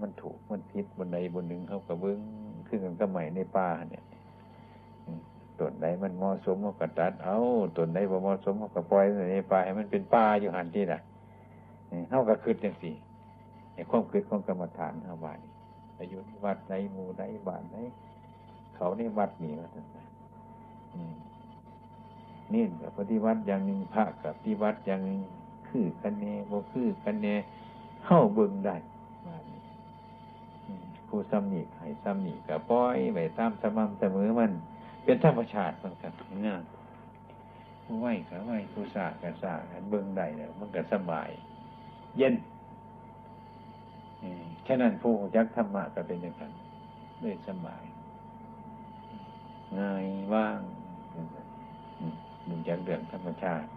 [0.00, 2.18] มันถูกมันผิดบนใดบนหนึ่งเขากระเบิ้อง
[2.68, 4.04] คือกันก็ใหม่ในป่าเนี่ย
[5.58, 7.38] ต้นไหนมันเหมาะสมเขาก็ตัด เอา
[7.76, 11.00] ต้นไหนบ่เหมาะสมเขาก็ปล่อยในป่าให้มันเป็นป่าอยู่หันที่น่ะ
[12.08, 12.94] เขาก็คืดจังสี่
[13.78, 15.48] ในความคิดของกรรมฐานเอาบานี
[15.98, 17.76] อายุวัดในหมู่ในบ้านใน
[18.74, 19.68] เขาในวัดนี่ว่า
[22.52, 25.20] นี่กับปฏิวัติอย่างหนึ่งพระกับปฏิวัติอย่างหนึ่ง
[25.68, 27.26] คือกันเนโมคือกันเน
[28.04, 28.76] เข้าเบิ่งได้
[31.08, 34.52] ผู้ซ้ำหนีให้ซ้ำหนีกับป้อยไปตามสม่ำเสมอมัน
[35.04, 36.12] เป็นธรรมชาติมันกัน
[36.46, 36.62] ง่าย
[37.84, 41.30] ผู้ไหวกับไหวผู้สากับสากันเบิ่งได้เนี่ยมันก็สบาย
[42.18, 42.34] เย็น
[44.64, 46.52] แค่นั้นผู้ยักธรรมะก็เป็นอย่างนั้น
[47.22, 47.84] ด้วยสบาย
[49.78, 50.04] ง่าย
[50.34, 50.58] ว่าง
[52.48, 53.68] ดูจากเรื่องธรรมชาติ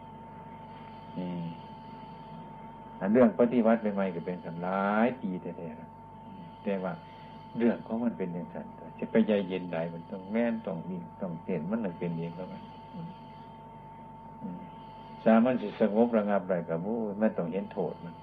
[3.00, 6.94] อันเรื่องปฏิวัติใหม่ๆก็เป็นสำร้ายปีแท้ๆแต่ว่า
[7.58, 8.68] เรื่องของมันเป็นอย่างนั้น
[9.00, 12.62] จะไปใจเย็นใดมันต้องแม่นต้องวิ่งต้องเต้นมันเลยเป็นเองแล้วมัน
[15.24, 18.16] สามันจะสงบระงับไรกับมู้ไม่ต้องเห็นโทษมัน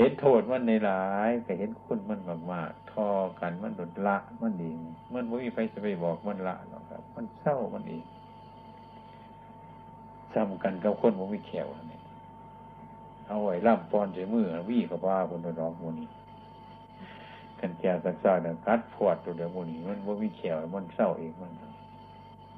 [0.00, 3.08] เห็นโทษมันในหลายก็เห็นคุณมันมากมากทอ
[3.40, 4.70] กันมันโดดละมันดี
[5.14, 8.04] มันไม่มีใครจะไปบอกมันละหรอกครับ มันเศร้ามันเอีก
[10.34, 12.00] ซ้ำกันกับคนผมันมีแขวนี่
[13.26, 16.08] เอาไว้ล่ำปอนใจมือวี่กับว่าคนดอกมูนี่
[17.60, 21.52] กันแก่สักซ่าเนี่ยกัดพวดตัวเดียวมูนี่มันไม่มีแขวมันเศร้าเองมัน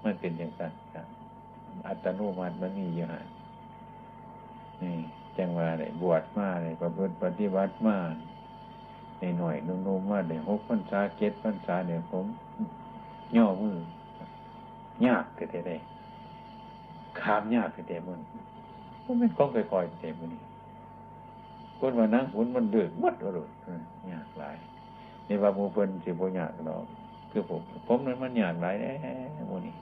[0.05, 0.73] มันเป็นอย่างนั้น
[1.87, 3.27] อัตโนมัติมันมีอย่างนั้น
[4.83, 4.97] นี่
[5.41, 7.97] จังว่าได้บวชมาได้ประพฤติปฏิบัติมา
[9.19, 12.27] ในหน่อยนุ่มๆมาได้หกพรรษาเจ็ดพรรษาเนี่ยผม
[13.37, 13.77] ย่อมือ
[15.07, 15.77] ยากแต่แต่
[17.21, 18.21] ขามยากแต่แต่มัน
[19.05, 20.43] ก็ไม่ก้องค่อยๆแต่มันนี่
[21.79, 23.51] คนมานั่งหุ่นมันเดือดมัดอรุณ
[24.13, 24.57] ยากหลาย
[25.27, 26.85] ในว่ามูเพิ่นสิบ่ยากหรอก
[27.31, 28.93] คือผม ผมนั้นมันยากหลายแน่
[29.49, 29.75] โมนี่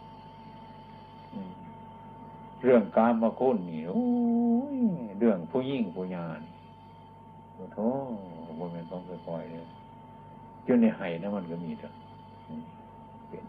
[2.62, 4.04] เรื่องกามมาคุณนี่โอ้
[4.76, 4.78] ย
[5.18, 6.40] เรื่องผู้ยิ่งผู้ยาน
[7.54, 7.78] โอ้โห
[8.58, 9.64] บ่เป็นต้องค่อยๆเลย
[10.66, 11.92] จนในไห้นะมันก็มีเถอะ
[13.28, 13.44] เป็น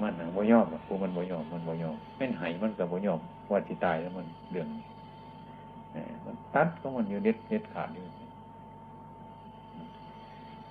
[0.00, 4.84] มันนะบ่ยอมอะผู้มันบ่ยอมมันบ่ยอมเป็นไห้มันก็บ่ยอมว่าที่ตายแล้วมันเรื่องนี้
[6.24, 8.04] มันตัดก็มันอยู่เด็ดเด็ดขาดอยู่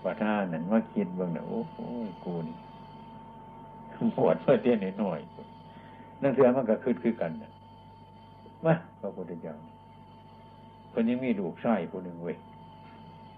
[0.03, 1.75] ว่าถ้านั้นว่าคิดบิ่งนะโอ้โห
[2.23, 2.55] กูนี่
[4.17, 5.19] ปวดเพื่อเตี้ยนหน่อย
[6.21, 7.51] นั่นเถื่อมันก็คืดคือกันนะ
[8.65, 9.55] มาพระพุทธเจ้า
[10.89, 12.37] เพิ่นยังมีลูกชายคนหนึ่งเว้ย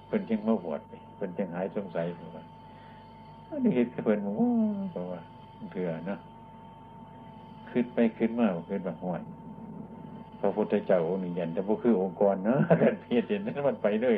[0.07, 2.43] เพิ่นจึงมาบวชไปเพิ่นจึงหายสงสัยเพราะว่า
[3.47, 4.49] อันนี้เห็นเพิ่นบอกว่า
[4.91, 5.19] เพราะว่า
[5.73, 6.17] เถื่อนะ
[7.71, 9.21] ขึ้นไปขึ้นมาขึ้นแบบห่วย
[10.39, 14.15] พระพุทธเจ้าองค์นี้ยันแต่พวกคือองค์กรเนาะกันเพียรเห็นนั้นมันไปเลย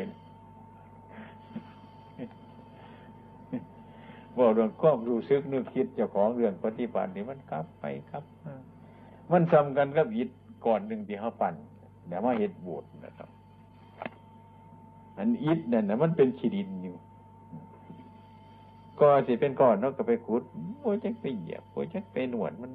[4.43, 8.23] อกเรื่องความรู้สึกนึกคิดเจ้าของเรื่องปฏิบัตินี่มันกลับไปครับ
[9.31, 10.29] มันซ้ำกันกับอิฐ
[10.65, 11.53] ก่อนหนึ่งที่เขาปั่น
[12.07, 13.29] แต่ว่าเห็ดบวชนะครับ
[15.17, 16.95] อันอิฐนั่นนะมันเป็นขีดินอยู่
[18.99, 20.43] ก็สิเป็นก้อนเนาะก็ไปขุด
[20.81, 22.71] โอ้ยจักไปเหยียบโอ้ยจักไปหนวดมัน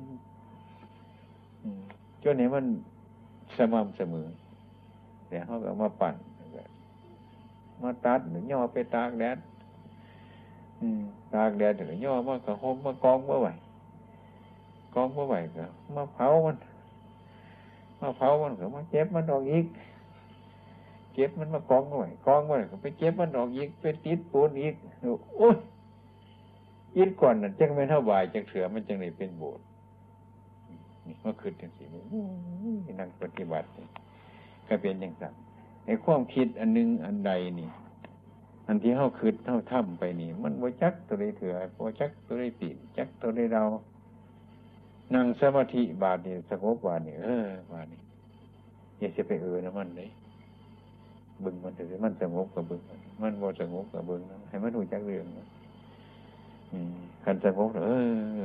[2.22, 2.64] จนนี้มัน
[3.56, 4.26] สม่ำเสมอ
[5.28, 6.14] เดี๋ยวเขาก็มาปั่น
[7.82, 9.38] มาตัดหรือย่อไปตากแดด
[11.32, 13.52] ตากแดดถึงย่อมากระหมมากองเมื่อไหร่
[14.94, 15.64] กองเมื่อไหร่ก็
[15.96, 16.56] มาเผามัน
[18.00, 19.66] มาเผามันก็มาเจ็บมันออกอีก
[21.14, 24.74] เจ็บมันมากองเมื่อไหร่กองเมื่อไหร่ก็ไปเจ็บมันออกอีกไปติดปูนอีก
[25.38, 25.56] โอ้ย
[26.96, 29.64] อินก่อนนั่นจังไม่เท่าบายจังเถื่อมันจังเลยเป็นโบสถ์
[31.04, 33.66] นี่เมื่อคืนจังสีนี่นั่งปฏิบัติ
[34.68, 35.34] ก็เป็นอย่างนั้น
[35.84, 37.68] ในความคิดอันนึงอันใดนี่
[38.66, 43.62] อันที่เข้าคืดเท่าถ้ำไปนี่ มันโวจักตัวใดเถื่อโวจักตัวใดปีนจักตัวใดเรา
[45.14, 48.00] นั่งสมาธิบาทนี่สงบบาทนี่เออบาทนี่
[48.98, 50.08] อย่าจะไปเออนะมันเลย
[51.44, 52.80] บึงมันถือมันสงบกับบึง
[53.22, 55.26] มันบ่สงบกับบึงนะให้มันดูจักเรื่อง
[57.24, 57.90] ขันสงบเอ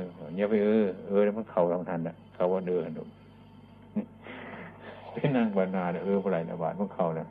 [0.36, 3.04] อย่าไปเออเออแล้วมันเข่าลองทันอะเขาว่าเดินดู
[5.12, 7.28] เป็นนางบรรณาเออเมื่อไรนะบาทมันเข่าแล้ว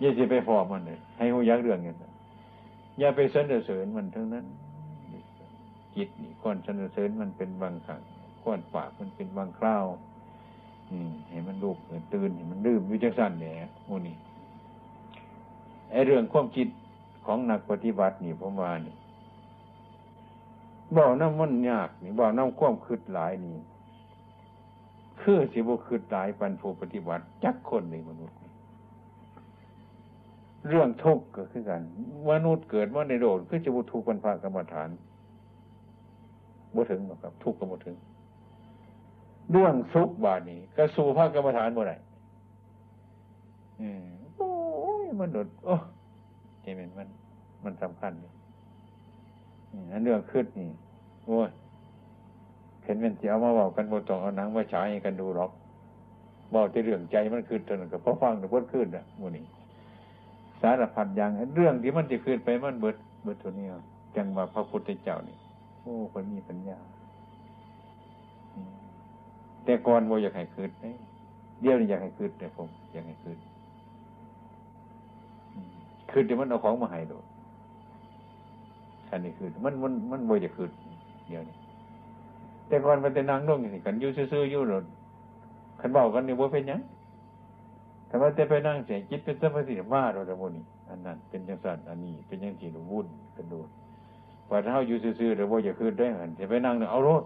[0.00, 1.96] อย่าจะไปฟอมันเลยให้หูยักเรื่องเงี้ย
[2.98, 4.44] อย่าไปสนเสริญมันทั้งนั้น
[5.96, 8.00] จิตนี่ก้อนสนเสริญมันเป็นบางครั้ง
[8.44, 9.86] ก้อนปากมันเป็นบางคราว
[10.90, 11.76] อืมเห็นมันลูก
[12.12, 14.16] ตื่นเห็นมันลืมวิจักสันเนี่ยโมนี่
[15.90, 16.68] ไอเรื่องความคิด
[17.26, 18.96] ของนักปฏิบัตินี่ผมว่านี่
[20.96, 23.56] บอกน้ำมันยากนี่บอกน้ำความคืดหลายนี่
[25.20, 28.36] คือสิบุคืดหลายปันผู้ปฏิบัติจักคนในมนุษย์
[30.66, 31.82] เรื่องทุกข์ก็คือกัน
[32.28, 34.88] มนุษย์เกิดว่าในโลกคือจะบุทุกข์บรรพกรรมฐาน
[36.74, 37.96] บ่ถึงหรอกครับ ทุกข์ก็บ่ถึง
[39.50, 41.96] เรื่องสุขบานี้ก็สู่พระกรรมฐานบ่ได้
[43.80, 44.50] อืมโอ้
[45.04, 45.74] ยมันโดดโอ้
[46.62, 47.08] เห็นมัน
[47.64, 48.32] มันสำคัญนี่
[49.92, 50.70] อันเรื่องขึ้นนี่
[51.26, 51.50] โอ้ย
[52.84, 55.50] เห็นเป็นเจ้ามาบอกกันบนตองเอาหนังมาฉายกันดูหรอก
[56.54, 59.44] บอกที่เรื่องใจมันขึ้นจนกับพอฟังแต่พ้นขึ้นอะมูนี่
[60.62, 63.66] สารพัดอย่างเรื่องที่มันจะขึ้นไปมันเบิดเบิดตัวนี้
[64.16, 65.36] จังว่าพระพุทธเจ้านี่
[65.82, 66.78] โอ้คนมีปัญญา
[69.64, 70.70] แต่ก่อนโมอยากให้คืน
[71.60, 73.38] เดี๋ยวนี้อยากให้คืนแต่ผมอยากให้คืน
[76.10, 77.24] คืนเดี๋ยวมันเอาของมาให้โดด
[79.10, 80.70] อันนี้คือมันมันมันโมจะคืน
[81.28, 81.56] เดี๋ยวนี้
[82.68, 84.84] แต่ก่อนมันจะนั่งนุ่งอย่างนี้กันยู่ซื่อๆยู่หลด
[85.80, 86.80] ขันบอกกันนี่ว่าเป็นยัง
[88.08, 93.58] แต่ว่าจะไปนั่งเสียจิตเป็นสมาธิว่าเราจะโมนี่อันนั้น เป็นยังสันอันนี้ เป็นยังสีวุ่นกันดู
[94.50, 97.22] ว่าถ้าอยู่ซื่อๆเดี๋ยวว่าจะคืนได้เหมือนจะไปนั่งเนี่ยเอารถ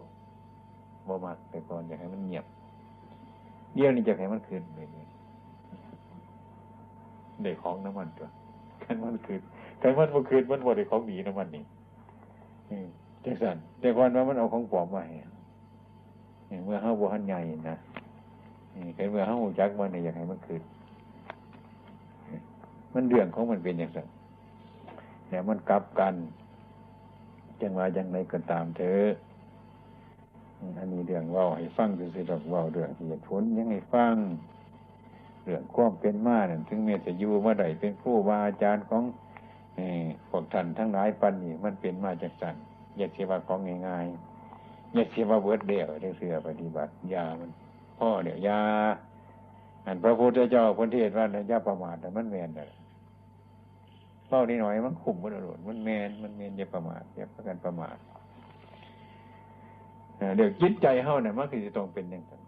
[1.09, 2.45] บ่มากแต่ก่อนอยากให้มันเงียบ
[3.75, 5.07] เดี๋ยวนี้จะให้มันคืนไปเลย
[7.43, 8.29] เด็กของน้ำมันตัว
[8.83, 9.41] กันมันคืน
[9.83, 11.65] กันมันมันคืนมันบ่ได้ของดีน้ำมันนี่
[13.25, 15.17] จังสันแต่ก่อนว่ามันเอาของปลอมมาให้
[16.65, 17.41] เมื่อห้าบัวหันใหญ่
[17.71, 17.77] นะ
[18.97, 20.63] เห็นเมื่อห้าหูจักมันเนี่ยอยากให้มันคืน
[22.95, 24.09] มันเรื่องของมันเป็นอย่างนั้น
[25.29, 26.15] แต่มันกลับกัน
[27.61, 29.09] จังว่าอย่างไรก็ตามเถอะ
[30.79, 34.15] อันนี้เรื่องว่าให้ฟังดูสิดอกว่าเรื่องเหตุผลยังให้ฟัง
[35.45, 39.03] เรื่องความเป็นมาเนี่ยถึงเมื่อจะอยู่เมื่อใดเป็นผู้วาอาจารย์ของ
[40.29, 42.57] พวกท่านทั้งหลายปันนี่มันเป็นมาจากสัน
[42.97, 47.51] อย่าเสียว่าของง่ายๆอย่าเสียว่าเบิดเดียวเสือปฏิบัติยามัน
[48.03, 48.61] พ่อเดี๋ยวยา
[49.87, 52.65] อันพระพุทธเจ้าพุทธเทศว่าเนี่ยยาประมาทแต่มันแมนแต่
[54.29, 57.97] เล่านิดหน่อยมันขุ่มมันอรรมันแมนมันแมนอย่าประมาทอย่าประกันประมาท
[60.37, 62.43] เดี๋ยวจิตใจเฮาเนี่ยมันคือจะต้องเป็นอย่างนั้น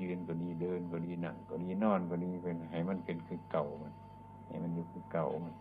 [0.00, 3.92] ยืนก็ดีเดินก็ดีนั่งก็ดีนอนก็ดีเป็นให้มันเป็นคือเก่ามัน
[4.46, 5.54] ให้มันอยู่คือเก่ามัน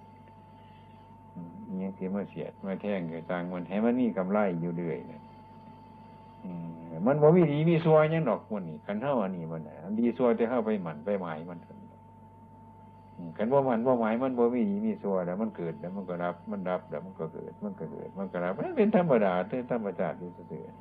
[1.82, 5.22] นี่ที่มาเสียดมาแท่งเกับตังมันให้มันนี่กำไรอยู่เรื่อยเนี่ย
[7.08, 11.60] มันบ่มีดีมีซวยยังดอกมันนี่คันเท่าอันนี้มันนดีซัวจะเข้าไปหมันไปหมายมัน
[13.38, 20.76] ขันว่ามันว่าหมายมันบ่มีดีมีซัวแล้ว มันเกิดแล้วมันก็รับ มันรับแล้วมันก็เกิด มันก็เกิด มันก็รับมันเป็นธรรมดาเป็นธรรมชาติที่เสื่อม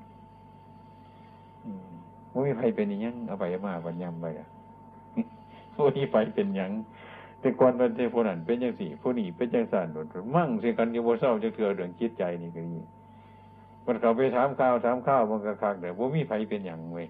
[2.33, 4.49] ม่มีไฟเป็นยังเอาไปมาบัญญัติไปอะ
[5.75, 6.71] ผู้นี้ไฟเป็นยัง
[7.40, 12.81] แต่ก่อนเป็นเทพนันเป็นยังสี่ผู้นี้เป็นยังสันหนุนมั่งเสียกันอยู่บนเศร้าจะเถื่อเรื่องจิตใจนี่ก็ดี
[13.87, 17.07] มันเขาไปถามข้าวถามข้าวมันก็คักแต่ว่มีไฟเป็นอย่างเว้ย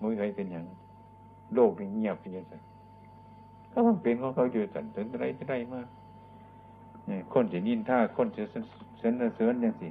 [0.00, 0.64] มุ้ยไฟเป็นอย่าง
[1.54, 2.54] โลกนี่เงียบเป็นยังไง
[3.72, 5.86] ก็มันเป็นของเขาอยู่สันถึงอะไรจะได้มาก
[7.06, 8.64] เนี่ยคนจะนินท่าคนจะเสน
[8.98, 9.88] เสนเสริญอย่างสิ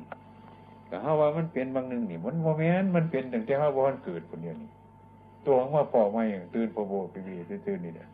[0.90, 4.70] ก็เฮาว่ามันเป็นบางหนึ่งนี่ มันโมเมนต์มันเป็นตั้งแต่เฮาบ่ทันเกิดคนเดียวนี่
[5.46, 6.24] ตัวของว่าพ่อไม่
[6.56, 7.36] ตื่นโปโบไปวี
[7.68, 8.10] ตื่นนี่เนี่ย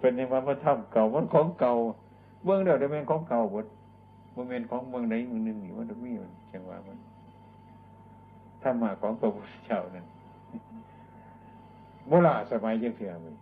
[0.00, 1.72] เป็นยังว่ามาทำเก่ามันของเก่า
[2.44, 3.66] เบื้องเดียวได้เป็นของเก่าหมด
[4.40, 6.98] โมเมนต์ของเมืองไหนเมืองหนึ่งนี่มันมีมันจังหว่ามัน
[8.62, 10.06] ธรรมะของพระพุทธเจ้านั่น
[12.08, 13.34] โบราณสมัยยังเสียมัน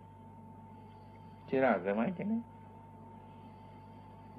[1.45, 2.39] เชราสมัยจังนี้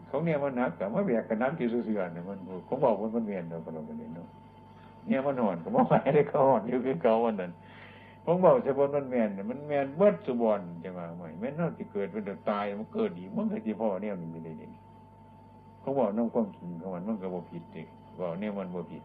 [0.07, 4.29] เของเนี่ยมันนักกับมาแบกกับน้ำที่สุเสือเนี่ยมันผมบอกว่ามันเวียนเราก็เราไปเนาะ
[5.07, 7.51] เนี่ยมันหอนก็บอกไปได้เขาหอนอยู่คือเก่าวันนั้น
[8.25, 14.68] ผมบอกสบนมันแมนเนี่ยมันแมนเบิดสุบอนจังหวะใหม่แม่นอกที่เกิดเป็นตายมันเกิดดีมันเกิดที่พ่อเนี่ยมันไม่ได้ดี
[15.80, 17.82] เขาบอกน้องความจริงของมันมันก็บ่ผิดดิ
[18.18, 19.02] บอกเนี่ยมันบ่ผิด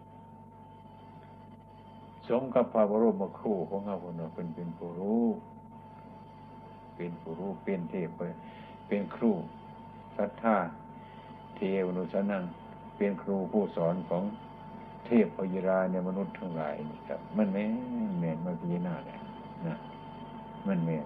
[2.27, 5.25] สมกับพระบรมครูของเราคนเราเป็นเป็นผู้รู้
[6.95, 8.09] เป็นผู้รู้เป็นเทพ
[8.88, 9.31] เป็นครู
[10.17, 10.57] ศรัทธา
[11.55, 12.43] เทวนุสนัง
[12.97, 14.23] เป็นครูผู้สอนของ
[15.05, 17.63] เทพพยราในมนุษย์ทั้งหลายนี่ครับ มันแม่
[18.19, 19.19] แม่นมาพิจารณาเนี่ย
[19.67, 19.75] นะ
[20.67, 21.05] มันแม่น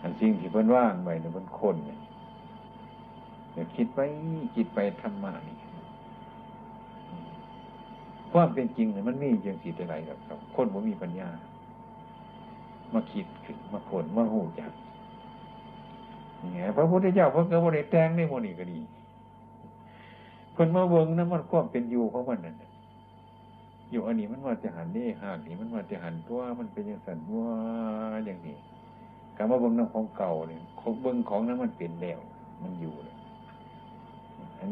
[0.00, 1.98] อันสิ่งที่เพิ่นว่างไปเนี่ยมันคนเนี่ย
[3.52, 3.98] เดี๋ยวคิดไป
[4.54, 5.56] คิดไปธรรมะนี่
[8.32, 11.28] ความเป็นจริงเนี่ยมันมีอย่างสิแต่ไรครับครับคนบ่มีปัญญา
[12.94, 14.72] มาคิดขึ้นมาคนมาหูจัก
[16.52, 18.78] เนี่ยพระพุทธเจ้าพระเกิดบริแตงในโมนี่ก็ดี
[20.56, 22.56] คนมาเวิงนั้นมันความเป็นอยู่ของมันนั่น
[23.90, 27.48] อยู่อันนี้มันว่าจะหันนี่หากนี่มันว่าจะหันตัวมันเป็นอย่างสันว่า
[28.24, 28.56] อย่างนี้
[29.36, 30.62] การมาเบิ้งน้ำของเก่าเนี่ย
[31.02, 32.20] เบิ้งของนั้นมันเป็นแล้ว
[32.62, 32.94] มันอยู่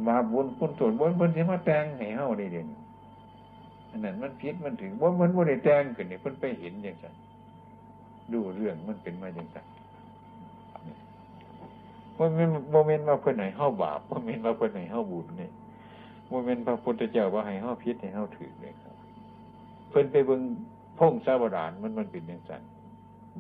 [0.06, 2.68] บาบุญคุณส่วนบนบนที่มาแต่งให้เฮาได้เด่น
[3.90, 7.14] อันนั้นมันพิษมันถึงว่ามันว่ได้แต่งขึ้นเนี่ยเพิ่นไปเห็นอย่างสัน
[8.32, 9.66] ดูเรื่องมันเป็นมาอย่างสัน
[12.16, 15.52] ว่ามันโมเมนต์ว่าเพื่อนไหนเฮาบาปโมเมนต์ว่าเพื่อนไหนเฮาบุญเนี่ย
[16.28, 18.96] โมเมนต์พระพุทธเจ้าว่าให้เฮาพิษให้เฮาถือเลยครับ
[19.88, 20.40] เพิ่นไปเบิ่ง
[20.98, 22.62] พงสาวรานมันมันเป็นอย่างสัน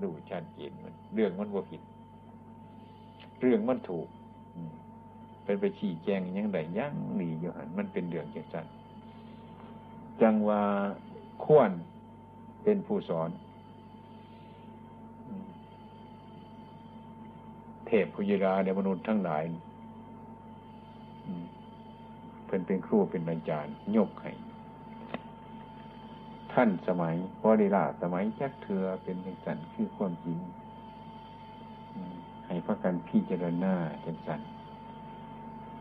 [0.02, 1.82] ดูชัดเจนมัน เรื่องมันว่าผิด
[3.40, 4.08] เรื่องมันถูก
[5.48, 8.66] เป็นไปชี้แจงยังไงยังหนีอยู่หันมันเป็นเรื่องจังสัน
[10.20, 10.62] จังว่า
[11.44, 11.70] ควร
[12.62, 13.30] เป็นผู้สอน
[17.86, 19.44] เทพพุยราในมนุษย์ทั้งหลาย
[22.46, 24.32] เพิ่นเป็นครูเป็นอาจารย์ ยกให้
[26.52, 30.38] ท่านสมัยพอดีลาสมัยแจักเถือเป็นจังสันคือความจริง
[32.46, 33.74] ให้พระกันพี่เจรณา
[34.06, 34.42] จังสัน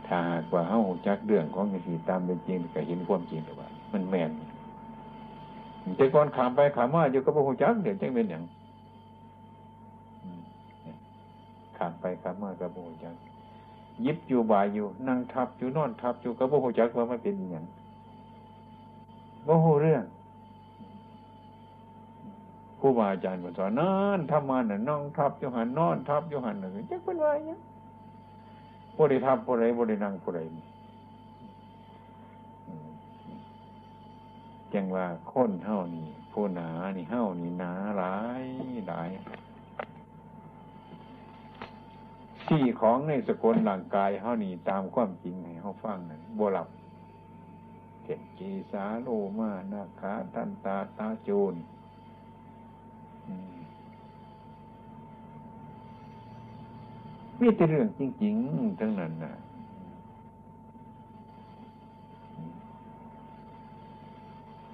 [0.08, 4.32] ถ้าหากว่าเฮาจักเรื่องของสีตามเป็นจริงก็เห็นความจริงหรือว่า มันแม่น
[5.98, 8.44] แต่ก่อนขามไปขามมาอยู่กับพระหูจักเดี๋ยวจังเป็นอย่าง
[11.78, 13.16] ขามไปขามมากับพระหูจัก
[14.06, 17.66] ยิบอยู่บ่ายอยู่ นั่งทับอยู่นอนทับอยู่กับพระหูจักว่ามันเป็นอย่าง
[19.46, 20.04] โมโหเรื่อง
[22.80, 27.58] ครูบาอาจารย์สอนนั่นทำมาน่ะนั่งทับอยู่หันนอนทับอยู่หันน่ะจักเป็นไรเนี่ย
[28.98, 30.46] บริทับบริบรินั่งบริ
[34.74, 38.44] จังว่าค้นเท่านี้ผู้หนานี่เท่านี่หนาหลาย
[38.88, 39.10] หลาย
[42.48, 46.68] ที่ของในสกุลร่างกายเท่านี้ตามความจริงให้เขาฟังนั่นบวลับ
[48.04, 51.54] เจ็ดจีสาโลมานาขาตันตาตาโจน
[53.28, 53.38] มี
[57.38, 59.34] แต่เรื่องจริง ๆ ทั้งนั้นนะ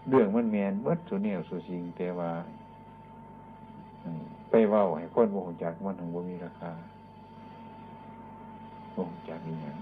[0.09, 2.31] เรื่องมันแมนวัดสุเนียวสุสิงแต่ว่า
[4.49, 6.71] ไปว้าให้คนโมหจักมันถึงบ่มีราคา
[8.93, 9.77] โมหจักนี่ยัง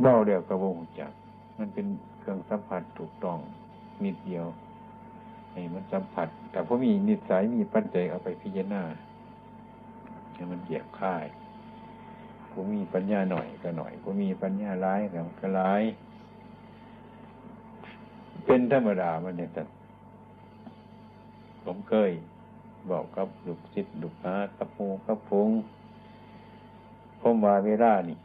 [0.00, 1.12] เว้าเดียวกับโมหจัก
[1.58, 1.86] มันเป็น
[2.18, 3.38] เครื่องสัมผัสถูกต้อง
[4.04, 4.46] นิดเดียว
[5.52, 8.82] ให้มันสัมผัสแต่พอมีนิสัยมีปัจจัยเอาไปพิจารณา
[10.40, 11.24] ให้มันเหยียบค่าย
[12.50, 15.00] ผู้มีปัญญาหน่อยก็หน่อยผู้มีปัญญาร้าย
[15.40, 15.82] ก็ร้าย
[18.46, 19.68] เป็นธรรมดามันเนี่ยสัต
[21.64, 22.10] ผมเคย
[22.90, 25.50] บอกกับลูกศิษย์ลูกหากับปูกับพง
[27.20, 28.18] ผมวาเวลานี่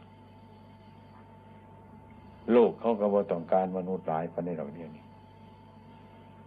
[2.52, 5.04] โลกเขาก็บ่ต้องการมนุษย์หลายพันในเราเดียวนี้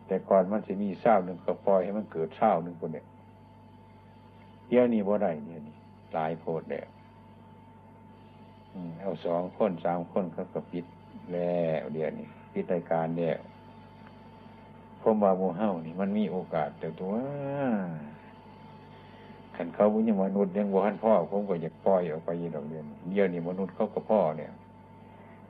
[0.06, 3.06] แต่ก่อนมันจะมีเศร้าหนึ่งก็ปล่อยให้มันเกิดเศร้าหนึ่งคนเนี่ย
[4.70, 5.59] เดี๋ยวนี้บ่ได้เดี๋ย
[6.14, 6.88] หลายโพดแล้ว
[9.00, 10.86] เอาสองคนสามคนเขาก็ปิด
[11.34, 13.40] แล้วเดี๋ยวนี้ปิดรายการแล้ว
[15.02, 17.14] ผมว่าโมเฮานี่มันมีโอกาสแต่ตัว
[19.56, 24.52] ขันเขาบุญยังมนุษย์ยังบ่หันพ่อผมก็อยากปล่อยออกไปยีดอกเดียนเดี๋ยวนี้มนุษย์เขาก็พ่อเนี่ย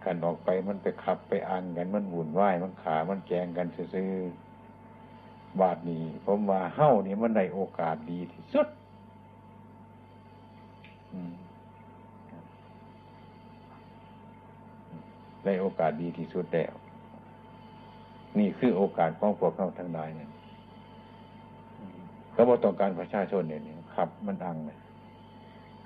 [0.03, 4.12] ขันออกไปมันไปขับไปอังกันมันวุ่นวายมันขา มันแกงกันซื้อ
[5.62, 8.68] บาทนี้ผมว่าเฮ้านี่มันได้โอกาสดีที่สุด
[15.43, 16.74] ได้โอกาสดีที่สุดแล้ว
[18.39, 20.32] นี่คือโอกาสของพวกเขาทั้งหลายเนี่ย
[22.36, 23.62] ก็บอกต้องการประชาชนเนี่ย
[23.95, 24.80] ขับมันอังเนี่ย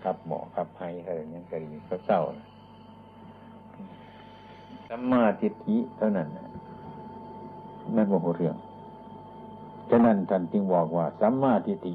[0.04, 2.48] ขับหมอขับไฮอะไรเงี้ยก็ดีก็เศร้านะ
[4.90, 6.48] สัมมาทิฏฐิเท่านั้นนะ
[7.96, 8.56] นั่นว่าเรื่อง
[9.90, 11.94] ฉะนั้นท่านจึงบอกว่าสัมมาทิฏฐิ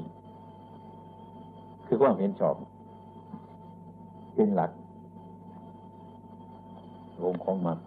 [1.85, 2.55] คือความเห็นชอบ
[4.41, 4.71] เป็นหลัก
[7.25, 7.77] องค์ของมัน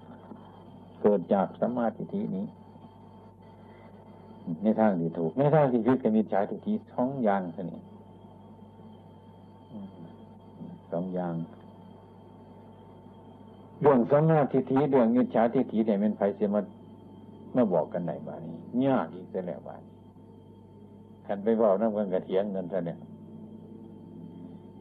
[1.01, 2.45] เกิดจากสัมมาทิฏฐินี้
[4.63, 7.81] ในทางที่ถูก ในทางที่ผิดก็มีชาทิฏฐิสองอย่างเท่านี้
[10.93, 11.35] สองอย่าง
[13.81, 16.61] เรื่องสัมมาทิฏฐิเรื่องมิจฉาทิฏฐิเนี่ยมันไฟเสียมา
[17.57, 19.95] มาบอกกันไหนบ้านี้ยากอีกแต่แล้วบ้านี้
[21.27, 22.97] ขันไปบอกน้ำกันกระเทียงเงินเท่านี้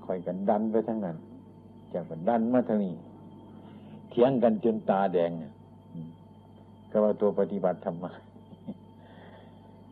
[0.05, 1.17] คอยกันดันไปทั้งนั้น
[1.93, 2.93] จากกันดันมาทางนี้
[4.09, 5.53] เถียงกันจนตาแดงเนี่ย
[6.91, 8.11] ก็ว่าตัวปฏิบัติธรรมะ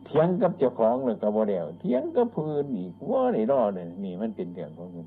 [0.06, 5.06] เถียงกับเจ้าของเลยกับโมเดลเถียงกับพื้นอีกว่าในรอดเลยนี่มันเป็นเรื่องของมัน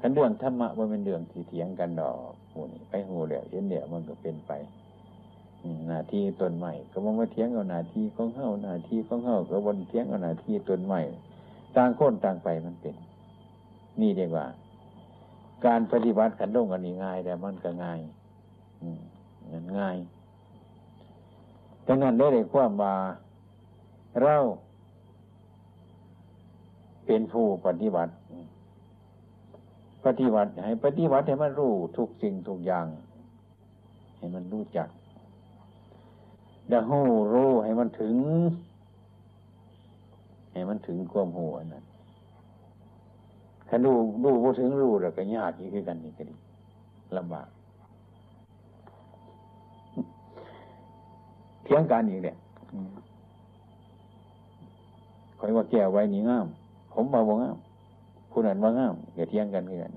[0.00, 4.52] ขันเรื่องธรรมะว่าเป็นเรื่องที่เถียงกันดอกหูนี่ไปหูเดียวเห็นเดียวมันก็เป็นไป
[5.88, 11.00] หน้าที่ตนใหม่ก็บอกว่าเถียงเอาหน้าที่ของเฮาหน้าที่ของเฮาก็บนเถียงเอาหน้าที่ตนใหม่
[11.76, 12.94] ต่างคนต่างไปมันเป็น
[14.00, 14.46] นี่เดียกว่า
[15.64, 18.00] การปฏิบัติขันลงกันนี่ง่ายแต่มันก็ง่าย
[19.50, 19.96] งินง่าย
[21.86, 22.94] ดังนั้นได้เลยความว่า
[24.22, 24.36] เรา
[27.06, 28.12] เป็นผู้ปฏิบัติ
[30.04, 32.86] ปฏิบัติให้ปฏิบัติให้มันรู้ทุกสิ่งทุกอย่าง
[34.16, 34.88] ให้มันรู้จัก
[36.70, 37.00] ดาหู
[37.32, 38.16] รู้ให้มันถึง
[40.52, 41.84] ให้มันถึงความหูอันนั้น
[43.68, 43.92] ถ้าดู
[44.24, 46.36] ดูพอถึงรู้แล้วก็ยากอีกคือกันนี่ก็ดี
[47.16, 47.48] ลำบาก
[51.64, 52.36] เทียงกันอีกเนี่ย
[55.38, 56.46] คอยว่าแก้ไว้นี่งาม
[56.92, 57.56] ผมมาบ่งาม
[58.30, 59.92] ผู้นั้นว่างามอย่าเทียงกันคือกัน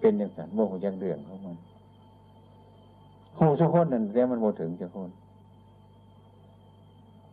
[0.00, 1.56] เป็นอย่างนั้นโมหยังเรื่องของมัน
[3.38, 5.10] หูทุกคนนั่นแต่มันโมถึงทุกคน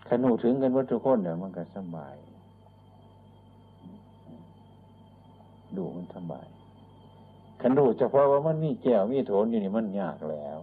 [0.08, 2.16] ขนูถึงกันว่าทุกคนเนี่ยมันก็สบาย
[5.78, 6.48] ดูมันสบาย
[7.62, 10.58] ขันดูเฉพาะว่ามันมีแก้วมีโถนอยู่นี่มันยากแล้ว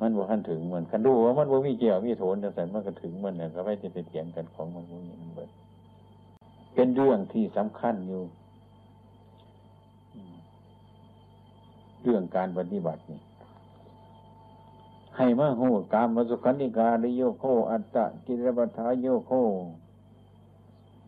[0.00, 5.50] มันว่าขันถึงมันขันดูว่ามันว่ามีแก้วมีโถนแต่มันก็ถึงมันเนี่ยก็ไม่จะไปเถียงกันของมันพวกนี้มันเบิด
[6.74, 8.22] เป็นเรื่องที่สำคัญอยู่
[12.02, 13.20] เรื่องการปฏิบัตินี่
[15.16, 19.30] ให้มาหูกามมาสุขันิกาดิโยโค อัตตะกิรปัฏาโยโค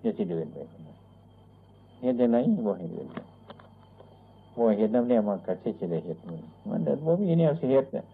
[0.03, 0.57] จะจะเดินไป
[2.01, 2.37] เห็นยังไง
[2.67, 3.19] บ่ให้เดินไป
[4.59, 8.07] ว่เห็ดน้ำเนี่ยมันก็ใช่จะได้เห็ดมันมันเดินว่มีเนี่ยเห็ดเนี่ย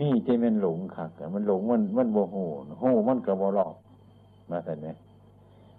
[0.00, 2.44] นี่ที่มันหลงขักมันหลงมันมันโบหู
[2.82, 3.74] หูมันกับโบหลอก
[4.50, 4.96] มาแต่เนี่ย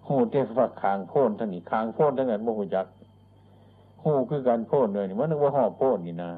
[0.08, 2.86] หูเทฝักคางโพ่นทั้งนี้คางโพ่นทั้งนั้นโบหูจัก
[4.04, 6.32] หูคือการโพ่นเลยนี่มันนึกว่าห่อโพ่นนี่นะ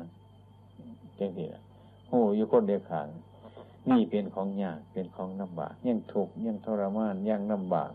[1.15, 1.61] เจ๊งทีละ
[2.11, 3.07] หูอยู่คนเดียวขาง
[3.89, 7.91] นี่เป็นของยากเป็นของลำบากยังทุกข์ยังทรมานยังลำบาก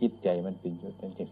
[0.00, 1.24] จิตใจมันเป็นยุทธ์จังสิ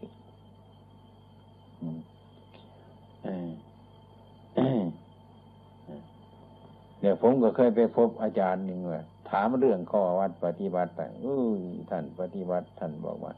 [6.99, 13.33] เดี๋ยวผมก็เคยไปพบอาจารย์หนึ่งว่าถามเรื่องข้อวัดปฏิบัติไปอุ้ยท่านปฏิบัติท่านบอกว่า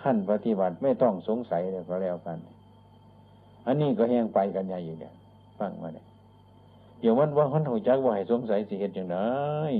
[0.00, 2.38] ท่านปฏิบัติไม่ต้องสงสัยเลยก็แล้วกัน
[3.66, 5.14] อันนี้ก็แห้งไปกันใหญ่อยู่เนี่ย
[5.58, 6.06] ฟังมาเนี่ย
[7.00, 9.16] เดี๋ยวมันว่ามันหูจักว่าให้สงสัยสิเหตุอย่างไร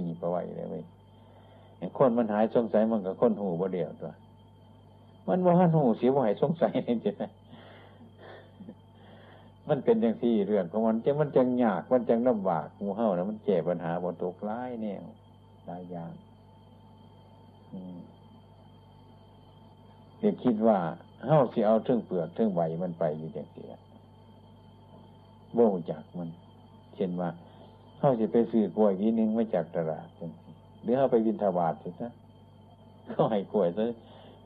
[0.06, 0.84] นี่ประวัติเลยเว้ย
[1.98, 4.12] คนมันหายสงสัยมันกับคนหูบ่เดียวตัว
[5.28, 7.28] มันว่าหันหูเสียว่าให้สงสัยนี่จ้ะ
[9.70, 15.04] มันเป็นอย่างที่เรื่องของมันจังมันจังยากมันจังลำบากงูเห่านะมันแก้ปัญหาบนตกร้ายแนว
[15.66, 16.12] หลายอย่าง
[20.20, 20.78] เด็กคิดว่า
[21.26, 23.72] เห่าสิเอาทึ่องเปลือกทึ่องใบมันไปอยู่อย่างเสีย
[25.54, 26.28] โบ่จากมัน
[26.96, 27.30] เช่นว่า
[27.98, 30.08] เห่าสิไปซื้อกล้วยนิดนึงมาจากตลาด
[30.82, 32.10] หรือเห่าไปวินทบาทสิซะ
[33.08, 33.84] ก็ให้กล้วยซะ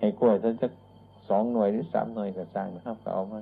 [0.00, 0.68] ให้กล้วยซะจะ
[1.28, 3.40] สองหน่วยหรือสามหน่วยก็สร้างนะครับก็เอามา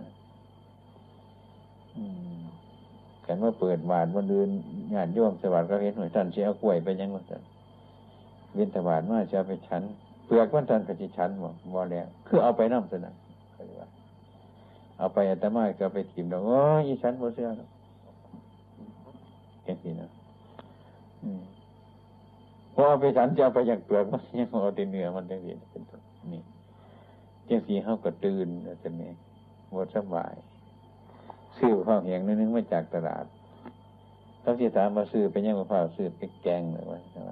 [3.26, 4.48] กันว่าเปิดบาทวันเดือน
[4.94, 7.22] งานย่อมสวัสดิ์ก็เห็นหน่วยท่านเสียกล้วยไปยังว่า
[8.54, 9.82] เวียนถวานว่าจะไปชั้น
[10.26, 13.12] เปลือกวันท่านก็จะชั้นบ่บ่แล้วคือเอาไปน้ำสนะ
[13.56, 13.88] ก็เลยว่า
[14.98, 17.48] เอาไปอาตมาก็ไปถิ่มดอกโอ้ยชั้นบ่เสื้อ
[19.64, 20.08] เห็นสินะ
[22.74, 26.00] พอเอาไปฉันจะเอาไปอย่างเปลือกมันยังเอาแต่เนื้อมันจังสีเป็นต้น
[26.32, 26.42] นี่
[27.46, 29.10] เจังสีเขาก็ตื่นแล้วจะนี่
[29.70, 30.34] หมดสบาย
[31.58, 33.24] ซื้อข้าวแห้งนึงมาจากตลาด
[34.40, 37.30] เขาที่ถามมาซื้อเป็นยังมะพร้าวซื้อเป็นแกงเลยว่าใช่ไหม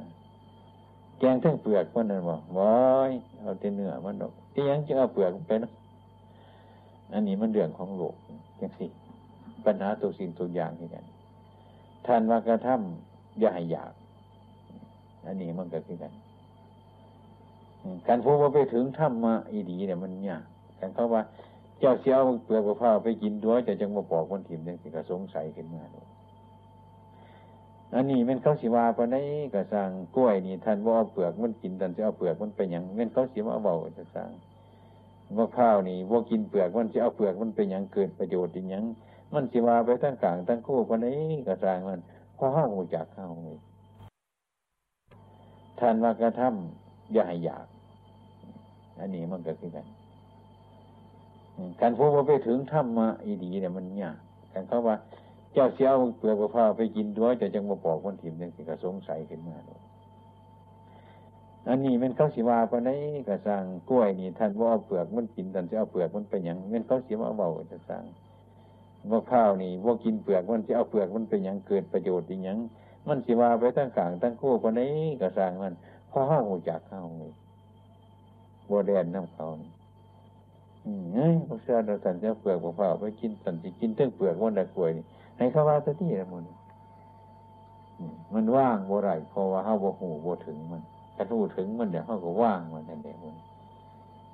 [1.18, 2.72] แกงทั้งเปลือกมันนั่นบอกว้
[3.10, 5.70] ยเอาแต่เนื้อมันดอกที่ยังจะเอาเปลือกไปนะ
[7.12, 8.14] อันนี้มันเรื่องของโลก
[8.60, 8.86] จังสิ
[9.64, 11.04] ปัญหาตัวสิ่งตัวอย่างที่กัน
[12.06, 13.92] ท่านว่ากระทำอย่าให้อยาก
[15.26, 16.12] อันนี้มันเก็คือกัน
[18.08, 20.44] การพูดว่าไปถึงถ้ำมาอีดีเนี่ยมันยาก
[20.80, 21.22] การเขาว่า
[21.80, 25.82] เจ้าเสียวเปลือกมะพร้าไปกินด้วยจะจังมาปอกคนถิ่มจังสิก็สงสัยขึ้นมา
[27.94, 34.30] อันนี้มันเขาสิว่าปานนี้ก็สร้างกล้วยนี่ท่านว่าเอาเปลือกมันกินท่านจะเอาเปลือกมันไปอย่างเงินเขาสิว่าเบาจะสร้าง
[35.36, 38.84] มะพร้าวนี่ว่ากินเปลือกมันจะเอาเปลือกมันไปอย่างเกิดประโยชน์อย่าง
[39.34, 42.00] มันสิว่าไปทั้งกลางทั้งคู่ปานนี้ก็สร้างมัน
[42.36, 43.26] พอห้าหูจากข้า
[45.80, 47.66] ท่านว่ากระทำอย่าให้อยาก
[48.98, 49.86] อันนี้มันก็คือกัน
[51.80, 54.16] การพูดว่าไปถึงถ้ำมาอีดีเนี่ยมันยาก
[54.52, 54.96] การเขาว่า
[55.52, 59.56] เจ้าเสียวเปลือกมะพร้าไปกินด้วยจะจังมาปอกคนถิ่มยังสิกระสงสัยขึ้นมา
[61.68, 68.04] อันนี้มันเขาสิว่าปานนี้ก็สร้างกล้วยนี่ท่านว่าเอาเปลือกมันกินท่านจะเอาเปลือกมันไปอย่างมันเขาสิว่าเบาจะสร้าง
[69.10, 72.58] มะพร้าวนี่ว่ากินเปลือกมันจะเอาเปลือกมันไปอย่างเกิดประโยชน์อย่าง
[73.08, 75.74] มันสิว่าไปตั้งกลางตั้งคู่ปานนี้ก็สร้างมัน
[76.10, 77.02] พอห้าหูจากเข้า
[78.70, 79.70] บัวแดนน้ำเขานี่
[80.86, 85.04] อืมเฮ้ยพวกเสือเราสันจะเปลือกเปล่าไปกินสันจะกินเตื้งเปลือกวันละกล้วยนี่
[85.38, 86.44] ให้เขาว่าสักที่ละมัน
[88.34, 90.82] มันว่างบ่ไรเพราะว่าเขาบ่หูบ่ถึงมัน
[91.16, 93.36] กระทู้ถึงมันเดี๋ยวเขาก็ว่างมันนั่นเองมัน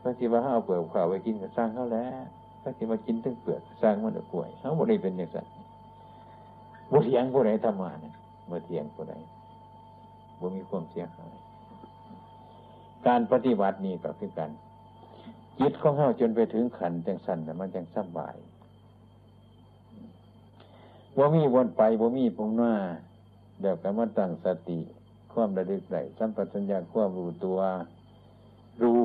[0.03, 2.25] พระที่ว่าเขาเอาเปลือกเปล่าไปกินก็สร้างเขาแล้ว
[2.63, 5.47] พระที่ว่ากินเตื้งเปลือกสร้างมันละกล้วยเขาบ่ได้เป็นอย่างนั้น
[6.93, 8.15] บ่เถียงผู้ใดทำมาเนี่ย
[8.51, 9.15] บ่เถียงผู้ใด
[10.41, 11.33] บ่มีความเสียหาย
[13.07, 14.51] การปฏิบัตินี่ก็คือกัน
[15.61, 18.37] จิตของเฮาจนไปถึงขันจังสันแต่มันจังสบาย
[21.17, 22.73] บ่มีวนไปบ่มีปงหน้า
[23.61, 24.79] เดี๋ยวก็มาตั้งสติ
[25.33, 27.59] ความระลึกได้สัมปชัญญะความรู้ตัว
[28.83, 29.01] รู้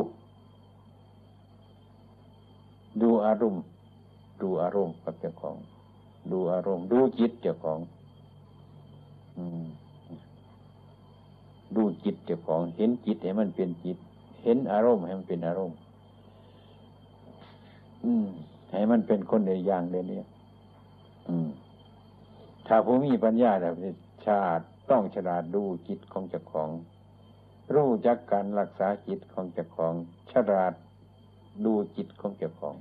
[3.01, 3.61] ดูอารมณ์
[4.41, 5.55] ดูอารมณ์กับเจ้าของ
[6.31, 7.79] ดูอารมณ์ ดูจิตเจ้าของ
[11.75, 13.97] ดูจิตเจ้าของ เห็นจิตให้มันเป็นจิต
[14.43, 15.77] เห็นอารมณ์ให้มันเป็นอารมณ์
[18.05, 18.27] อืม
[18.71, 20.21] ให้มันเป็นคนในอย่างเดียวนี้
[21.29, 21.49] อืม
[22.67, 23.75] ถ้าผู้มีปัญญาแบบ
[24.27, 26.69] ชาติต้องฉลาดดูจิตของเจ้าของ
[27.75, 29.93] รู้จักการรักษาจิตของเจ้าของ
[30.31, 30.73] ฉลาด
[31.65, 32.75] ดูจิตของเจ้าของ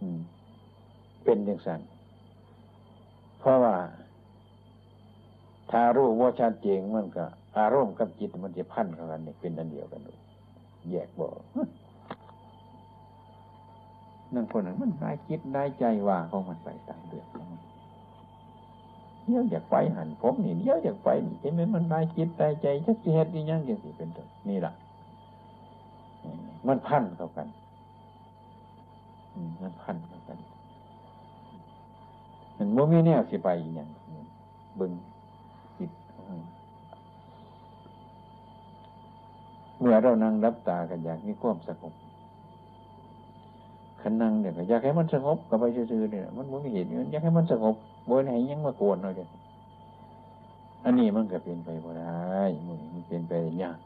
[0.00, 0.20] อืม
[1.24, 1.80] เป็นอย่างสั้น
[3.38, 3.76] เพราะว่า
[5.70, 7.24] ถ้ารู้ว่าชัดเจนมันก็
[7.58, 10.12] อารมณ์กับจิตมันจะพันกันนี่เป็นอันเดียวกันดู
[10.90, 11.34] แยกบอก
[14.34, 17.26] นั่งคนนั้นมันได้คิดได้ใจว่าของมันไปตามเรื่อง
[19.26, 24.72] เดี๋ยวอยากไปหันผมนี่เดี๋ยวอยากไปนี่เห็นไหมมันได้คิดได้ใจชัดเจนนี่ยังยังสิเป็นต้นนี่แหละ
[26.66, 27.46] มันพันเข้ากัน
[29.62, 30.38] มันพันเข้ากัน
[32.56, 33.88] มันโมมีแนวสิไปอย่าง
[34.78, 34.92] บึง
[35.78, 35.90] จิต
[39.78, 41.94] เมื่อเรานั่งรับตากันอย่างมีความสงบ
[44.02, 47.74] ขันนั่งเนี่ยอยากให้มันสงบกับไปซื่อๆเนี่ยมันไม่เห็นอยากให้มันสงบ
[48.08, 49.28] บนไหนยังมาโกนเลย
[50.84, 52.42] อันนี้มันก็เป็นไปบ่ได้
[52.92, 53.32] มันเป็นไป
[53.62, 53.78] ยาก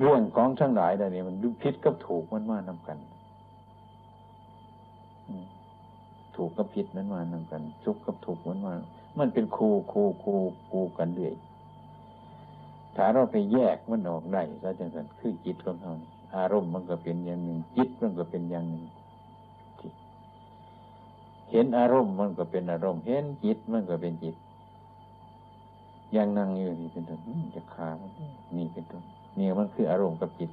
[0.00, 2.98] เรื่องของทั้งหลายเนี่ยมันพิษกับถูกมันมานำกัน
[6.36, 8.72] ถูกกับผิดมันมานำกันสุขกับทุกมันมา
[9.18, 10.34] มันเป็นครูครูครู
[10.70, 11.34] ครูกันเรื่อย
[13.02, 15.94] ถ้าเราไปแยกมันออกได้ซะจังสันคือจิตของเขา
[16.36, 18.84] อารมณ์มันก็เป็นอย่างหนึ่ง จิตมันก็เป็นอย่างหนึ่ง
[21.50, 24.36] เห็นอารมณ์มันก็เป็นอารมณ์เห็นจิตมันก็เป็นจิต
[26.12, 27.20] อย่างนั่งอยู่นี่เป็นต้น
[27.56, 28.10] จะขามัน
[28.56, 29.02] นี่เป็นต้น
[29.38, 30.50] นี่มันคืออารมณ์กับจิต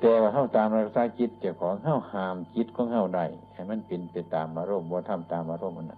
[0.00, 5.92] แต่ว่าเข้าตามรักษาจิตเจ้าของเข้าหามจิตของเข้าได้ให้มันเป็นไปตามอารมณ์ว่าทำตามอารมณ์มัน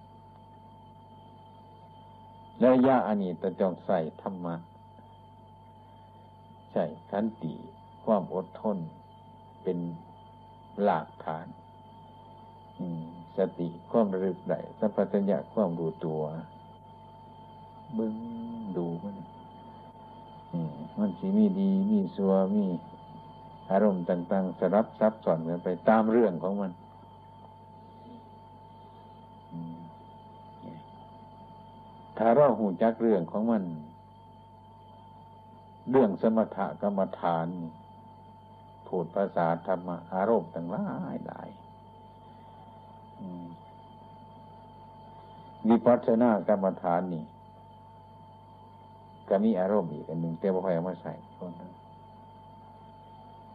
[2.65, 4.55] ระยะอันนี้ต้องจงใส่ธรรมะ
[6.79, 7.55] ช่ขันติ
[8.05, 8.77] ความอดทน
[9.63, 9.79] เป็น
[10.83, 11.47] หลักฐาน
[13.37, 16.21] สติความระลึกได้สัมปชัญญะความรู้ตัว
[17.97, 18.15] บึ้ง
[18.77, 19.17] ดูมัน
[20.99, 22.65] มันสิมีดี มีสัวมี
[23.71, 26.73] อารมณ์ต่าง ๆ สลับซับซ้อนกันไปตามเรื่องของมัน
[32.19, 33.63] ถ้าเราหูจักเรื่องของมัน
[35.91, 37.47] เรื่องสมถกรรมฐาน
[38.87, 41.49] พูดภาษาธรรมอารมณ์ต่างหลายหลาย
[45.69, 47.25] วิปัสสนากรรมฐานนี่
[49.29, 51.73] ก็มีอารมณ์อีกอันหนึ่งแต่บ่ค่อยเอามาใส่คนนั้น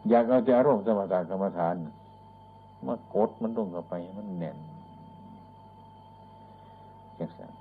[0.10, 1.76] อยากเอาจะอารมณ์สมถะกรรมฐาน
[2.88, 4.58] มากดมันตรงเข้าไปมันแน่น
[7.20, 7.52] จังสัน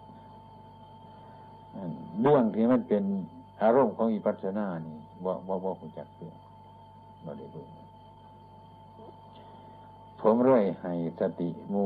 [2.20, 3.04] เรื่องที่มันเป็น
[3.62, 6.34] อารมณ์ของอิปัสสนานี่บ่บ่บ่คุณจักเรื่อ
[7.22, 7.62] เราได้ดู
[10.20, 11.84] ผมเรื่อยให้สติมู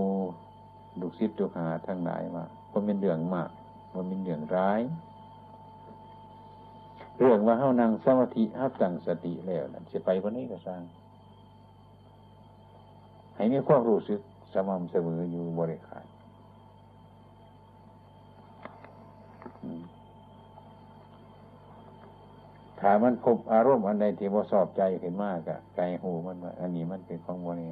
[1.00, 3.50] ดุสิตดุหาทั้งหลายว่ามันเป็นเรื่องมาก
[3.94, 4.80] มันเป็นเรื่องร้าย
[7.18, 10.82] เรื่องว่าเฮานั่งสมาธิเฮาตั้งสติแล้วนั่นจะไปวันนี้ก็สร้าง
[13.36, 14.20] ให้มีความรู้สึก
[14.54, 16.06] สม่ำเสมออยู่บริขาร
[22.80, 27.70] ถ้ามันพบอารมณ์อันใดที่ว่าสอบใจขึ้นมากอะไกลหูมันว่าอันนี้มันเป็นของโมนี้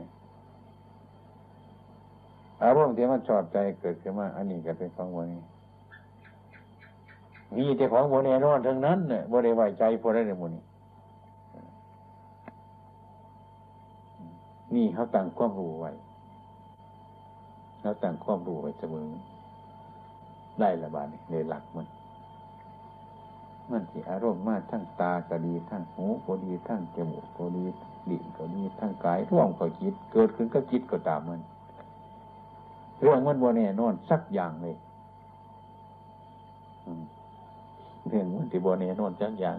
[2.62, 5.42] อารมณ์ที่มันชอบใจเกิดขึ้นมา อันนี้ก็เป็นของโมนี้
[7.56, 10.62] มีแต่ของโมเนนอนทั้งนั้นเนี่ยโมเนไว้ใจพอได้ในโมนี้
[14.74, 15.90] นี่เขาตั้งความรู้ไว้
[17.80, 19.08] เขาตั้งความรู้ไว้เสมอ
[20.60, 21.86] ได้ละบาดนี่ในหลักมัน
[23.70, 27.64] มันที่อารมณ์มาทั้งตาก็ดีทั้งหูก็ดีทั้งจมูกก็ดี
[28.10, 31.40] ดิ่งก็ดีทั้งกายร่วมก็จิต เกิดขึ้นก็จิตก็ตามมัน
[33.00, 34.76] เรื่องมันโมเน่นอนสักอย่างเลย
[38.08, 39.58] เรื่องมันที่บนนี้นนจักอย่าง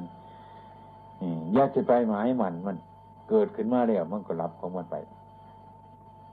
[1.54, 2.78] อยากจะไปหมายมันมัน
[3.30, 4.96] เกิดขึ้นมาแล้วมันก็รับของมันไป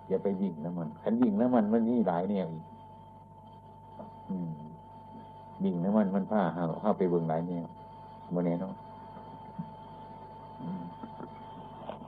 [0.08, 2.64] อย่าไปยิงน้ำมันขันยิงน้ำมันมันนี่หลายเนี่ยอีก
[5.64, 6.42] ยิงน้ำมันมันผ้า
[6.80, 7.60] เข้าไปเบิ่งหลายเนี่ย
[8.34, 8.74] บนนี้นอน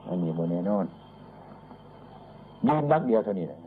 [0.07, 0.85] อันนี้บนนี้นอน
[2.67, 3.59] ยืนรักเดียวเท่านี้แหละ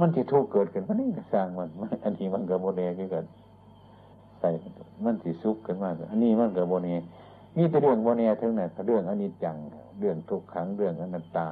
[0.00, 1.68] มันที่ทุกเกิดขึ้นมันนี่สร้างมัน
[2.04, 3.24] อันนี้มันกับโมเดลคือกัน
[4.40, 4.48] ใส่
[5.04, 6.88] มันสิสุกขึ้นมากอันนี้มันกับโบเน
[7.56, 9.56] มีแต่เรื่องโบเนทั้งนั้นเรื่องอนิจจัง
[9.98, 11.48] เรื่องทุกขังเรื่องอนัตตา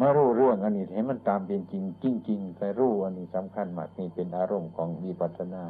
[0.00, 5.62] มารู้เรื่องอันนี้ให้มันตามเป็นจริงจริงจริงแต่รู้อันนี้สำคัญมากนี่เป็นอารมณ์ของวิปัสสนา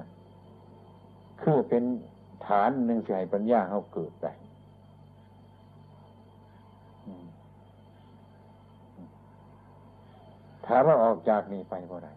[1.42, 1.84] คือเป็น
[2.46, 4.26] ฐานหนึ่งใส่ปัญญาเขาเกิดไป
[10.66, 12.08] ถ้าเราออกจากนี้ไปเมื่อไร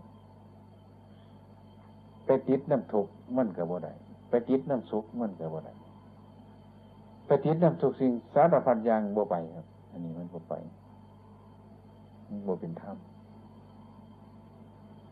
[2.26, 3.94] ไปติดน้ำทุกมันก็บ่ได้
[4.30, 5.74] ไปติดน้ำสุขมันก็บ่ได้
[7.26, 10.54] ไปติดน้ำสุขสิ่งสารพัดอย่างบ่ไปครับ อันนี้มันบ่ไป
[12.48, 12.98] บ่เป็นธรรม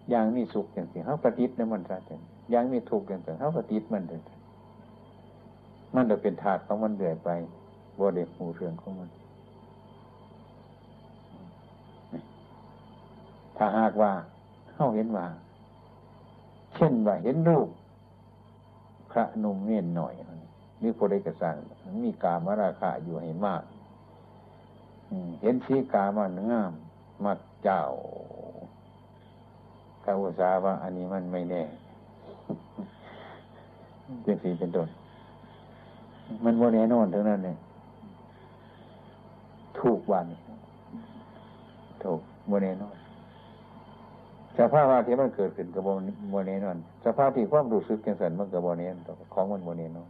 [0.09, 4.21] อย่างมีสุขอย่างสิ่งเขาปฏิทินมันซะจังอย่างมีทุกข์อย่างสิ่งเขาปฏิทินมันเลย
[5.95, 7.29] มันจะเป็นถาดของมันเดือยไป
[7.99, 9.09] บ่ได้หูเรื่องของมัน
[13.57, 14.11] ถ้าหากว่า
[14.73, 15.25] เข้าเห็นว่า
[16.75, 17.69] เช่นว่าเห็นรูป
[19.11, 20.13] พระนุ่มเนียนหน่อย
[20.81, 21.55] นี่พอได้กระสัง
[22.03, 23.63] มีกามราคาอยู่ให้มาก
[25.41, 26.73] เห็นชีกามันงาม
[27.25, 27.81] มักเจ้า
[30.03, 31.63] ข้าอุตสาว่า อันนี้มันไม่แน่
[34.23, 34.87] เป็นสีเป็นต้น
[36.43, 37.57] มันโมแน่นอนทั้งนั้นเนี่ย
[39.79, 40.27] ถูกวัน
[42.03, 42.97] ถูกโมแน่นอน
[44.57, 45.81] สภาพที่มันเกิดขึ้นกับ
[46.31, 48.95] โมเนนอนสภาพที่ความรู้สึกกันสันมันกับโมเนน
[49.33, 50.09] ของมันโมเนนอน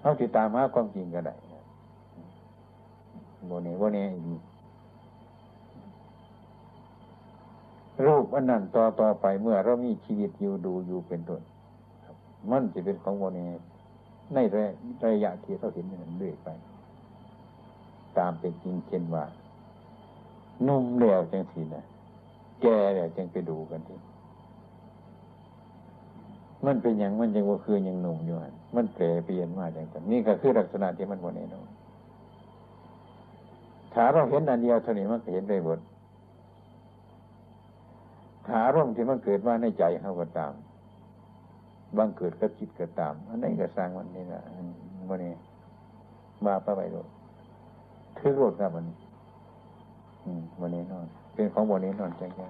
[0.00, 1.34] เขาติดตามหาความจริงก็ได้
[3.46, 3.98] โบเนโบเน
[8.04, 11.42] รูปอันนั้นต่อต่อไปเมื่อเรามีชีวิตอยู่ดูอยู่เป็นต้น
[12.50, 13.38] มันจะเป็นของโมเน
[14.34, 14.64] ในระ
[15.06, 16.48] ระยะที่เราเห็นนั้นเรื่อยไป
[18.18, 19.24] ตามเป็นจริงเช่นว่า
[20.66, 21.84] นุ่มแล้วจังสีนะ
[22.62, 23.94] แก่แล้วจังไปดูกันที
[26.66, 28.36] มันเป็นอย่างมันยังว่าคือยังหนุ่มอยู่
[28.76, 31.54] มันเปลี่ยนเปลี่ยนมาอย่างนั้นนี่ก็คือลักษณะที่มันโมเนน
[33.94, 35.78] ถ้าเราเห็นอันเดียวเท่านี้มันเห็นได้หมด
[38.50, 40.52] หาร่มที่มันเกิดมาในใจเขาก็ตาม
[41.96, 44.42] บางเกิดก็จิตก็ตาม อันนี้ก็สร้างมันนี่นะ
[45.08, 45.32] วันนี้
[46.44, 47.00] มาไปไปดู
[48.18, 48.86] ถือรถครับมัน
[50.60, 52.46] วันนี้นอน เป็นของวันนี้นอนจังแค่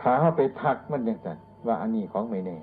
[0.00, 1.28] ถ้าเขาไปทักมันยังไง
[1.66, 2.56] ว่าอันนี้ของไม่เน่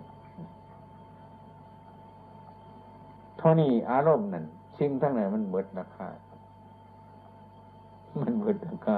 [3.37, 4.45] เท่านี้อารมณ์นั่น
[4.81, 6.07] สิ่งทั้งนั้นมันเบิดราคา
[8.21, 8.97] มันเบิดราคา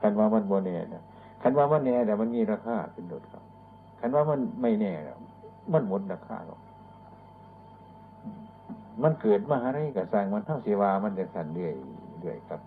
[0.00, 1.04] คันว่ามันโมเน่นะ
[1.42, 3.42] คันว่ามันแน่แต่มันมีราคาเป็นโดดครับ
[4.00, 5.18] คันว่ามันไม่แน่แล้ว
[5.72, 6.60] มันหมดราคาหรอก
[9.02, 11.72] มันเกิดมาอะไรกับสร้างมันเท่าเสียวามันจะสั่นเรื่อย
[12.20, 12.60] เรื่อยครับ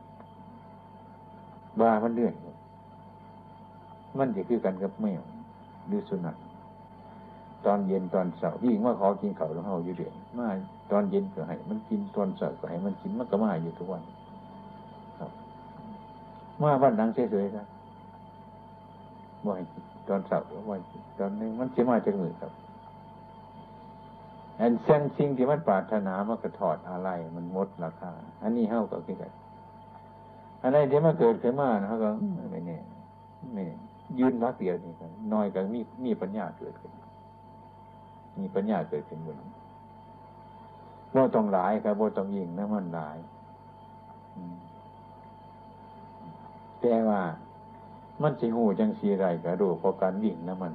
[1.82, 2.34] ว่ามันเรื่อย
[4.20, 5.22] มันจะคือกันกับแมว
[5.88, 6.36] หรือสุนัข
[7.66, 10.50] ตอนเย็นตอนเสาร์ยิ่งว่าขอกินเขาแล้วเขาอยู่เดือดมา
[10.92, 14.04] ตอนเย็นก็ให้ มันกินตอนเสาร์ก็ให้มันกินมันก็มาอยู่ทุกวัน
[16.62, 17.68] มาวันหลังเฉยๆครับ
[19.46, 19.62] บ่อย
[20.08, 20.80] ตอนเสาร์บ่อย
[21.20, 22.52] ตอนนึงมันจะมาจากมือครับ
[24.60, 28.12] อันเส้นสิ่งที่มันปรารถนามันก็ถอดอะไร มันหมดราคา
[28.42, 29.32] อันนี้เท่ากับที่กัน
[30.64, 32.10] อะไรที่มันเกิดขึ้นมาเขาก็
[32.52, 32.82] ไม่เนี่ย
[33.54, 33.64] ไม่
[34.20, 36.92] ยืนรักเดียวนี่ครับน้อยก็มีมีปัญญาเกิดขึ้น
[38.40, 39.38] มีปัญญาเกิดขึ้นบน
[41.16, 43.18] ว่าต้องหลายครับว่าต้องยิงนะมันหลาย
[46.82, 47.22] แต่ว่า
[48.22, 50.74] มันสิหูจังสีไรก็ดูเพราะการวิ่งนะมัน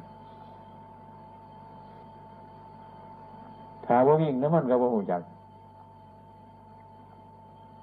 [3.84, 5.22] ถ้าว่าวิ่งนะมันก็ว่าหูจัก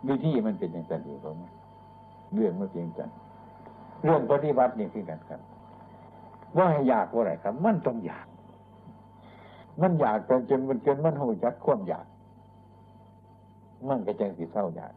[0.07, 1.31] วิธีมันเป็นอย่างไรอยู่เขา
[2.33, 3.09] เรื่องมันเพียงกัน
[4.03, 5.41] เรื่องปฏิบัตินี่คือกันครับ
[6.57, 8.27] ว่าให้อยากว่าไรครับ มันต้องอยาก
[9.81, 12.05] มันอยากจนจนมันจนมันหูจักความอยาก
[13.87, 14.93] มันก็จังสีเศร้าอยาก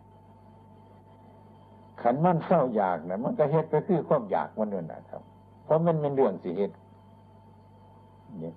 [2.02, 5.22] ขันมันเศร้าอยากนะมันก็เฮ็ดก็คือความอยากมันนั่นนะครับ
[5.64, 6.74] เพราะมันเป็นเรื่องสิเหตุ
[8.42, 8.50] นี่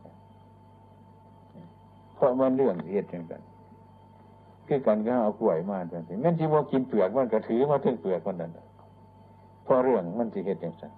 [2.16, 3.42] เพราะมันเรื่องสิเหตุจังกัน
[4.68, 8.52] คือกันก็เอากล้วยมาจังสิแม่นที่ว่ากินเปลือกมันก็ถือมาถึงเปลือกมันนั่น
[9.64, 10.92] เพราะเรื่องมันสิเหตุจังสัน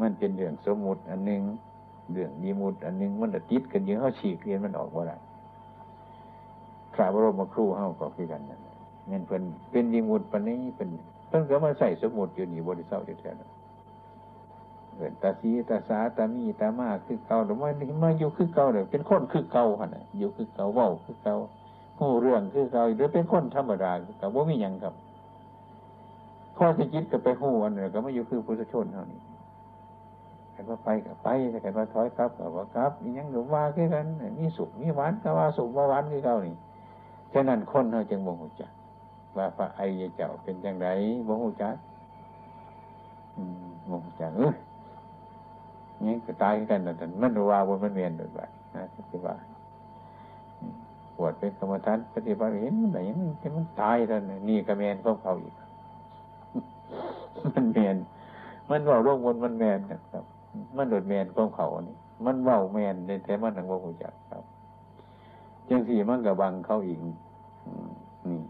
[0.00, 1.42] มันเป็นเรื่องสมมุติ อันหนึ่ง
[2.12, 5.04] เรื่องมีมุดอันหนึ่งมันติดกันเยอะเขาฉีกเรียนมันออกว่า
[6.96, 8.60] ไรข้าบรมครูเฮาก็คือกันนั่น
[9.08, 10.88] เงินเพิ่นเป็นยิมุดปันนี้เป็น
[11.28, 13.30] เพิ่นก็มาใส่สมุดอยู่นี่บริษัทอยู่แท้
[14.96, 17.70] เกิดตาสีตาสาตามีตามาคือเก่าหรือว่า
[18.02, 21.36] มาอยู่คือเก่าเนี่ยเป็นคนคือเก่าฮะนะอยู่คือเก่าเว้าคือเก่า
[21.98, 24.94] หูเรื่องคือเก่าหรือเป็นคนธรรมดาคือเก่าว่ามีอย่างครับ
[26.56, 29.20] พ่อจะคิดกับไปหูอันเนี่ยก็ไม่อยู่คือพุทธชนเท่านี้
[30.52, 31.28] ใครว่าไปกับไป
[31.62, 34.06] ใครว่าถอยครับกับว่าครับมียังหรือว่าคือกัน
[34.38, 36.56] มีสุขมีหวานก็ว่าสุขว่าหวานคือเก่านี่
[37.38, 38.72] ฉะนั้นคนเขาจึงบ่งหูจัก
[39.36, 40.88] ว่าพระไอยเจ้าเป็นอย่างไร
[41.26, 41.76] บ่หูจัก
[43.90, 44.52] บ่หูจักเออ
[46.04, 49.34] นี่ก็ตายกันนั่นมันว่าบนมันเวียนด้วยว่านะที่ว่า
[51.16, 55.54] ปวดเป็นกรรมฐานปฏิบัติเห็นมันไหนมันมันตายแล้วนี่ก็แมนของเขาอีก
[57.54, 57.96] มันแมน
[58.70, 60.24] มันว่าโรคมนมันแมนนะครับ
[60.76, 64.42] มันโดดแมนของเขานี่มันว่าแมนในแต่มันหนังว่าหูจักครับ
[65.68, 66.98] จังสี่มันกับบังเขาอีก
[68.28, 68.40] นี่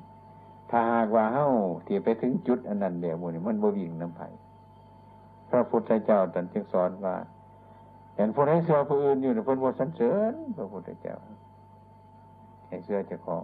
[0.71, 1.49] ถ้าหากว่าเฮ้า
[1.87, 4.29] ที่ไปถึงจุดอันนั้นเดียวมันมันบ่วิ่งน้ำไผ่
[5.51, 7.15] พระพุทธเจ้าตรัสจึงสอนว่า
[8.17, 11.17] เห็นผู้ใดเสื้อผู้อื่นอยู่ในพ้นบทสันเสริญพระพุทธเจ้า
[12.69, 13.43] เห็นเสื้อเจ้าของ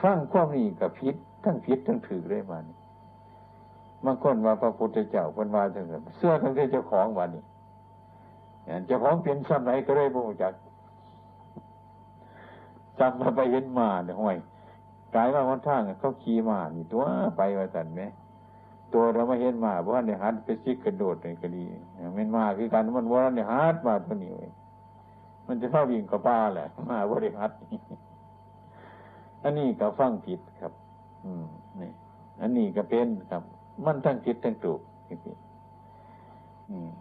[0.00, 1.14] ฟังความนี้กับพิษ
[1.44, 2.64] ทั้งพิษทั้งถือเลยมัน
[4.04, 5.84] บางคนว่าพระพุทธเจ้าคนว่าจัง
[6.16, 7.44] เสื้อทั้งเจ้าของวันนี้
[8.86, 10.52] เจ้าของเป็นซ้ำไหนก็เลยบ่จัก
[13.00, 14.36] จำมาไปเห็นมาเนี่ยห้อย
[15.14, 17.02] กลายว่าวันทางเขาขี่มานี่ตัว
[17.38, 18.02] ไปว่าสันไหม
[18.92, 21.64] ตัวเราไม่เห็นมาเพราะเนี่ยฮัดไปซิกกระโดดในกรดี
[22.16, 24.52] มันมาคือการมันว่าเนี่ยฮัดมาตัวนี้เลย
[25.46, 27.52] มันจะเข้าวิ่งกับป้าแหละมาบริฮัด
[29.42, 30.72] อันนี้ก็ฟังผิดครับ
[31.24, 31.44] อืม
[31.80, 31.90] นี่
[32.40, 33.42] อันนี้ก็เป็นครับ
[33.84, 35.34] มันทั้งผิดทั้งถูกพี่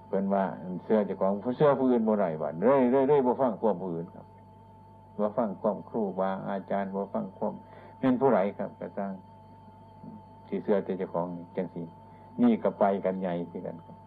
[0.09, 0.43] เป็นว่า
[0.83, 4.25] เสื้อจะของเสื้อผู้อื่นบ่ไรบ้านเรื่อยเรื่อยเรื่อยบ่ฟังความผู้อื่นครับ
[5.19, 7.53] ว่าฟังความครูบาอาจารย์ว่าฟังความ
[7.99, 9.11] เป็นผู้ไรครับกระซัง
[10.47, 11.83] ที่เสื้อเจ้าของจังสี
[12.41, 13.97] นี่ก็ไปกันใหญ่ที่กันครับ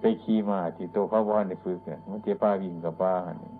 [0.00, 3.52] ไปขี่มาที่ตัวเขาว่าในฝึกเนี่ยมันเจ้าป้าวิ่งกับป้านี่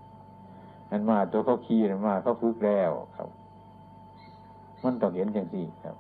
[0.91, 3.29] อันมาตัวเขาขี่มาเขาฝึกแล้วครับ
[4.83, 5.97] มันต้องเห็นจังสี่ครับ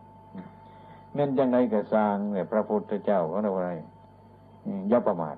[1.14, 3.70] เม่นยังไงก็สร้างเนี่ยพระพุทธเจ้าเขาเอะไร
[4.90, 5.36] ย่าประมาท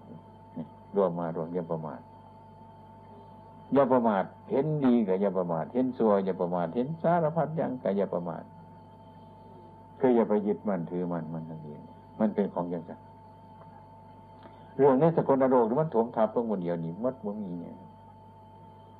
[0.97, 2.01] รวมมารวมย่าประมาท
[3.77, 8.43] ย่าประมาทเห็นดีกับย่าประมาทเห็นซัวย่าประมาทเห็นสารพัดอยังกับย่าประมาท
[10.01, 11.77] คืออย่าไปยึดมันถือมันมันทั้งนี้
[12.21, 12.93] มันเป็นของย่างไร
[14.77, 17.75] เรื่องนี้สกุลโรคมันถมทับลงบนเดียวนี่มัดว่ามีเนี่ย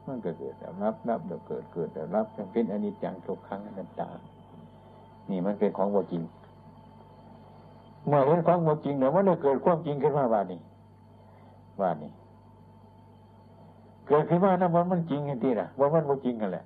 [0.07, 4.09] มันก็เกิดแต่รับรับเดี๋ยวเกิดเกิดแต่รับเป็นอนิจจังทุกครั้งนันตา
[5.31, 6.23] นี่มันเป็นของบ่จริง
[8.07, 10.61] เมื่อเห็นของบ่จริงเนี่ยมันได้เกิดความจริงขึ้นมาบานี้
[11.81, 12.11] บานี้
[14.13, 16.65] เกิดขึ้นมานะว่ามันจริงกันที่ละว่ามันบ่จริงกันแหละ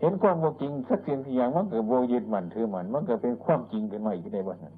[0.00, 4.74] เห็นความบ่จริงสักสิ่งอย่างมันเกิดโบยึดมันถือมัน มันเกิดเป็นความจริงขึ้นมาอีกในวันนั้น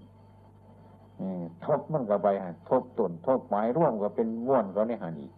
[1.65, 2.29] ทบมันก็ไป
[2.69, 5.33] ทบต้นทบไม้ร่วมก็เป็นม้วนก็ในหันอีก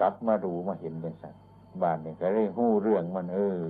[0.00, 1.40] กลับมาดูมาเห็นเลยสัตว์
[1.82, 3.60] บ้านนี่ก็ได้หู้เรื่องมัน เออ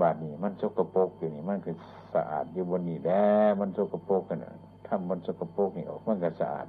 [0.00, 1.74] บาดนี้มันสกปรกอยู่นี่ มันคือ
[2.14, 4.38] สะอาดอยู่บนนี้แล้วมันสกปรกกัน
[4.86, 6.66] ทำมันสกปรกนี่ออกมันก็สะอาด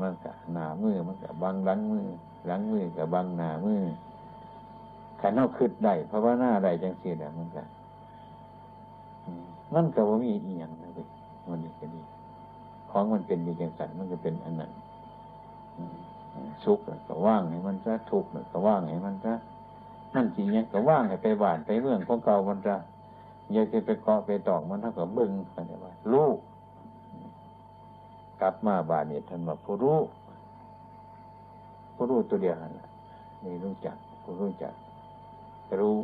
[0.00, 2.06] มันก็หนามือมันก็บังหลังมือ
[2.46, 3.82] หลังมือกับบังหนามือ
[5.20, 7.62] ขันเอาขึ้นได้เพราะว่าหน้าได้จังสีแหละมันก็
[9.74, 11.06] มันก็ว่ามีอีหยังนะเว้ย
[11.48, 12.00] มันนี่ก็ดี
[12.90, 14.70] ของมันเป็นมีจังสันมันก็เป็นอันนั้น
[16.64, 16.78] สุข
[17.08, 19.32] ก็ว่างให้มันจะทุกข์ก็ว่างให้มันจะ
[20.14, 22.74] นั่นจริงเนี่ยก็ว่างให้ไปบ้านไปเรื่องของเก่ามันจะ
[23.52, 26.36] อยากจะไปเกาะไปตอกมันเท่ากับบึงอะไรว่าลูก
[28.40, 29.98] กลับมาบ้านเนี่ยท่านว่าผู้รู้
[31.94, 32.88] ผู้รู้ตัวเดียวนั่นแหละ
[33.44, 34.74] นี่รู้จักผู้รู้จัก
[35.80, 35.96] รู้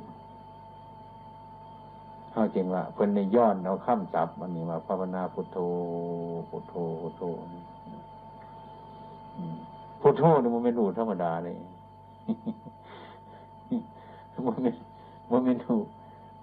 [2.31, 5.59] เข้าจริงว่าเพิ่นในย้อนเอาข้ามจับมันนี่มาภาวนาพุทโธ
[6.49, 7.23] พุทโธพุทโธ
[10.01, 11.55] พุทโธนี่มันไม่รู้ธรรมดาเลย
[14.47, 14.71] มันไม่
[15.31, 15.79] มันไม่รู้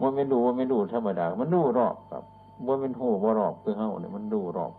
[0.02, 2.24] มันไม่รู้มันไม่รู้ธรรมดา มันรู้รอบครับ
[2.68, 4.74] มันเป็นหูว่ารอบคือเฮาเนี่ยมันรู้รอบ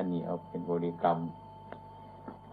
[0.00, 1.18] อันนี้เอาเป็นบริกรรม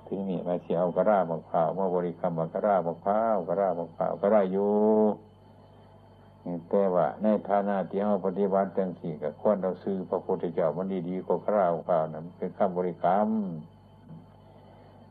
[0.07, 4.73] ถึงนี่มาเสียเอากระราบอกเผาวมาบริกรรมว่ากระราบอกเผาวกระราบอกเผาวก็ได้อยู่
[6.69, 13.29] แต่ว่าในฐานะที่เราปฏิบัติจังสี่กับคนเราซื้อพระพุทธเจ้ามันดีๆก็กระราบอกเผานั้นเป็นคำบริกรรม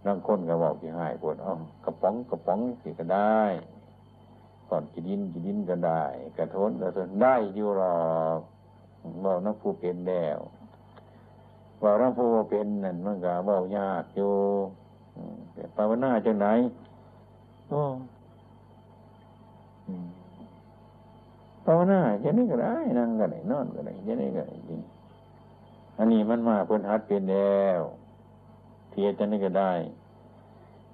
[0.06, 3.40] นั่งคนก็บอกที่หายปวดอ๋อกระป๋องกระป๋องสิก็ได้
[4.70, 6.02] ก่อนกินดินกินดินก็ได้
[6.36, 7.98] กระทนกระทนได้อยู่หรอ
[8.38, 8.40] ก
[9.24, 10.38] บอกนักผู้เป็นแล้ว
[11.82, 14.32] ว่าร่างผู้เป็นนั่นมันก็เบายากอยู่
[15.54, 16.46] แต่ภาวนาจังไหน
[17.68, 17.82] โอ้
[21.64, 24.80] ภาวนาจะนี่ก็ได้นั่งก็ได้นอนก็ได้จะนี่ก็ได้จริง
[25.98, 27.80] อันนี้มันมาเพิ่นหัดเป็นแล้ว
[28.90, 29.72] เทียจะนี่ก็ได้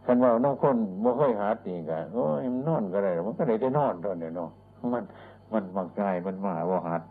[0.05, 4.51] คันว่าน้องคนบ่ค่อยหัดนี่กันโอ้ยมันนอนก็ได้มันก็ได้ได้นอนตอนเดียวเนาะ
[4.95, 5.05] มัน
[5.53, 7.03] มันบางกายมันมาว่าหัด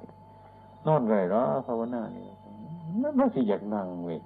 [0.88, 2.28] นอนก็ได้หรอภาวนานี่
[3.02, 4.20] มันไม่สิอยากนั่งเว้ย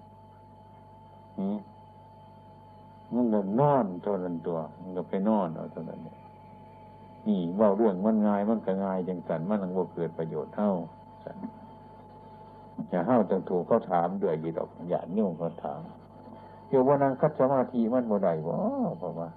[3.14, 6.00] มันก็นอนตัวนั้นตัว มันก็ไปนอนเอาตัวนั้น
[7.28, 10.72] นี่ว่าเรื่องมันง่ายมันก็ง่ายจังสันมันนังว่าเกิดประโยชน์เท่า
[11.24, 11.38] สัน
[12.90, 15.82] อย่าเท่าจังถูกเขาถามด้วยยีดอกอย่านิ่งเขาถาม
[16.68, 18.54] เกี่ยวว่านั่งคัดสมาธิมันบ่ได้บ่
[19.00, 19.28] เพราะว่า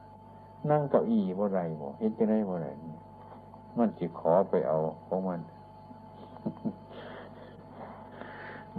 [0.70, 2.70] นั่งเก้าอี้บ่ได้บ่เห็นจะได้บ่ได้
[3.79, 5.41] มันจิขอไปเอาของมัน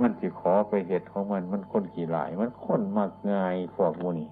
[0.02, 4.30] มันสิขอไปเหตุของมัน มันคนขี่หลาย มันคนมักง่ายพวกมูนี่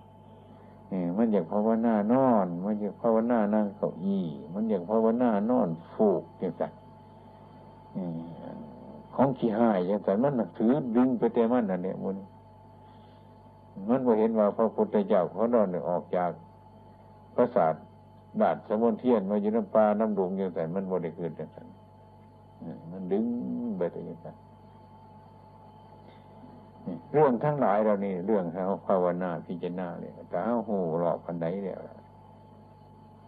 [1.18, 6.64] มันอยากภาวนานอน มันอยากภาวนานั่งเก้าอี้มันอยากภาวนานอนฟูกอย่างไร
[9.16, 12.28] ของขี้หายอย่างไรมันถือดึงไปเต็มันนั่นเนี่ยมูนี่
[13.90, 16.32] มันพอเห็นว่าพระพุทธเจ้าเขานอนออกจาก
[17.36, 17.84] พระศาสตร์
[18.42, 21.60] ดาดสมุนเทียนมาอยู่น้ำปลาน้ำดงอย่างไรมันบริเกิดอย่างไร
[22.92, 23.26] มันดึง
[23.78, 24.28] ไปแต่อย่างไร
[27.14, 31.78] เรื่องทั้งหลายเรานี่เรื่องเขาภาวนาพิจารณาเลยแต่เอาหูหลอกพันใดเนี่ย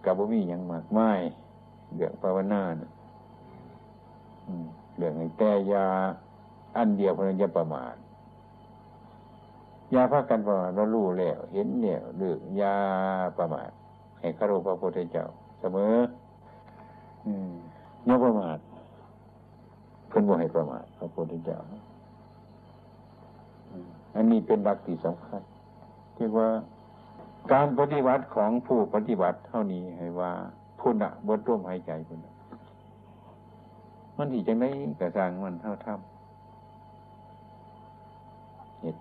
[0.05, 1.11] กับบ่มีอย่างมากไม่
[1.95, 2.91] เรื่องภาวนานะ
[4.97, 5.87] เรื่องไอ้แต่ยา
[6.77, 7.95] อันเดียวพนันยาประมาณ
[9.93, 12.77] ยาพักกันประมาณเรารู้แล้วเห็นเนี่ยเรื่องยา
[13.37, 13.69] ประมาณ
[14.19, 15.25] ให้คารพพระพุทธเจ้า
[15.59, 15.95] เสมอ
[17.25, 17.51] อืม
[18.07, 18.57] ยาประมาท
[20.09, 21.59] เพิ่นบ่ให้ประมาทพระพุทธเจ้า
[24.15, 25.41] อันนี้เป็นหลักที่สำคัญ
[26.15, 26.47] เรียกว่า
[27.53, 30.31] การปฏิบัติของผู้ปฏิบัติเท่านี้ให้ว่า
[30.79, 32.33] พุ่นอะบดร่วมหายใจพุ่นน่ะ
[34.17, 34.65] มันที่จังได
[34.99, 35.97] กระสางมันเท่าทำ
[38.81, 38.95] เห็ด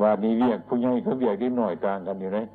[0.00, 2.46] ว่านี้เรียกผู้ใหญ่เขาเรียกได้หน่อยต่างกันอยู่เลย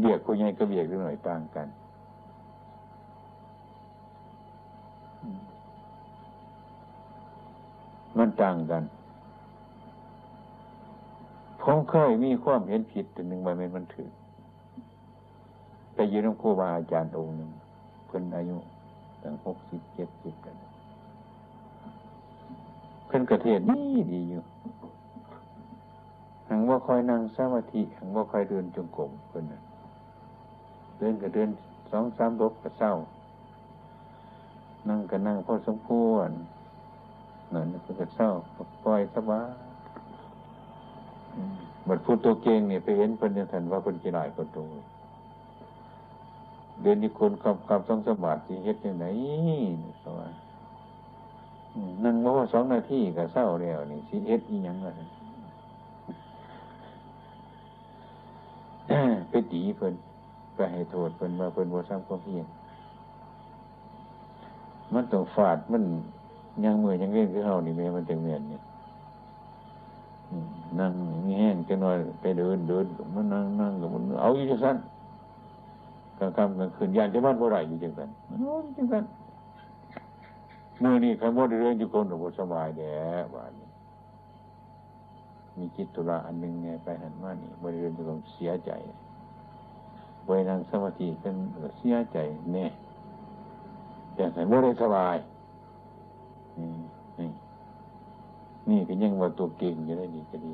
[0.00, 1.66] เรียกผู้ใหญ่ก็เรียกได้หน่อยต่างกัน
[8.18, 8.82] มันต่างกัน
[11.62, 14.08] ผมเคยมีความเห็นผิดแต่หนึ่งวันมันถือ
[15.94, 17.50] ไปยืนน้ำครูบาอาจารย์องค์หนึ่ง
[18.06, 18.56] เพิ่นอายุ
[19.22, 20.56] ตั้งหกสิบเจ็ดสิบกัน
[23.06, 24.42] เพิ่นกระเทศนี่ดีอยู่
[26.48, 29.60] หังว่าคอยนั่งสมาธิหังว่าคอยเดินจงกรมเพิ่นน่ะ
[30.98, 31.48] เดินก็เดิน
[31.90, 32.92] สองสามรบก็เศร้า
[34.88, 36.30] นั่งก็นั่งพอสมควร
[37.54, 38.28] นั่นเพิ่นก็เศร้า
[38.84, 39.48] ปล่อยสบาย
[41.36, 44.66] อืมบัดพูดตัวเก่งเนี่ยไปเห็นเพิ่นยังทันว่าเพิ่นกี่หลายคนตัว
[46.82, 49.06] เดินที่คนคำคำต้องสมบัติที่เฮ็ดยังไง
[50.02, 50.28] สว่า
[52.04, 54.92] นั่งว่าสองนาทีก็เศร้าแล้วนี่สิเอ็ดอีหยังล่ะ
[59.30, 59.94] ไปตีเพิ่น
[60.54, 62.46] ไปให้โทษเพิ่นว่าเพิ่นบ่ทำความเพียร
[64.94, 65.84] มันต้องฟาดมัน
[66.64, 68.62] ยังมือยังเล่นคือเฮานี่แม่มันจังแม่นเนี่ย
[70.78, 70.92] นั่ง
[71.38, 74.76] แห้งจังน้อยไปเดินเดินมันนั่งนั่งกับมันเอาอยู่จังซั่น
[76.18, 79.04] กลางค่ำกลางคืนยานจะบ้านบ่ได้อยู่จังซั่นเอาอยู่จังซั่น
[80.82, 82.94] มื่อนี้คำว่าเรื่องอยู่คนหนูสบายแด่
[83.34, 83.66] ว่านี่
[85.56, 88.02] มีจิตตุระอันหนึ่งไงไปหันมานี่บริเวณจะ
[88.32, 88.70] เสียใจ
[90.26, 91.34] บริเวณสมาธิกัน
[91.78, 92.18] เสียใจ
[92.52, 92.66] แน่
[94.16, 95.16] อย่างไรว่าได้สบาย
[96.60, 97.30] นี่
[98.70, 100.52] นี่ก็ยังว่าตัวเก่งอยู่ได้ดีก็ดี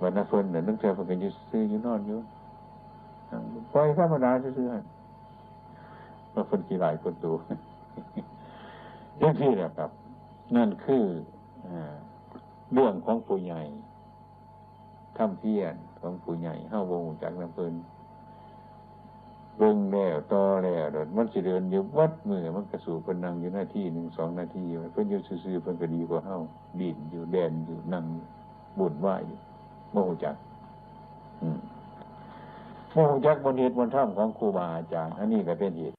[0.00, 2.18] วันนั้นเพิ่นเดี๋ยนึกเจเพิ่นก็อยู่ซื้ออยู่นอนอยู่
[3.72, 4.72] ปล่อยธรรมดาซื้อๆ
[6.34, 7.34] ว่าเพิ่นกี่หลายคนตัว
[9.16, 9.90] เรื่องที่แหละครับ
[10.56, 11.04] นั่นคือ
[12.72, 13.62] เรื่องของผู้ใหญ่
[15.16, 17.74] ทำเพียรของผู้ใหญ่เข้าวงจากน้ำเพลิน
[19.58, 26.36] เบิ่งแล้วต่อแล้วเดี๋ยวมันสิเดินอยู่วัดมือมันกระสูเป็นนั่งอยู่หน้าที่หนึ่งสองนาทีเพิ่นอยู่ซื่อๆเพิ่นก็ดีกว่าเฮา
[26.80, 28.04] ดินอยู่แดนอยู่นั่ง
[28.78, 29.38] บุญไหวอยู่
[29.92, 30.36] โมโหจัก
[32.92, 35.97] โมโหจักบนเหตุบนถ้ำของครูบาอาจารย์อันนี้ก็เป็นเหตุ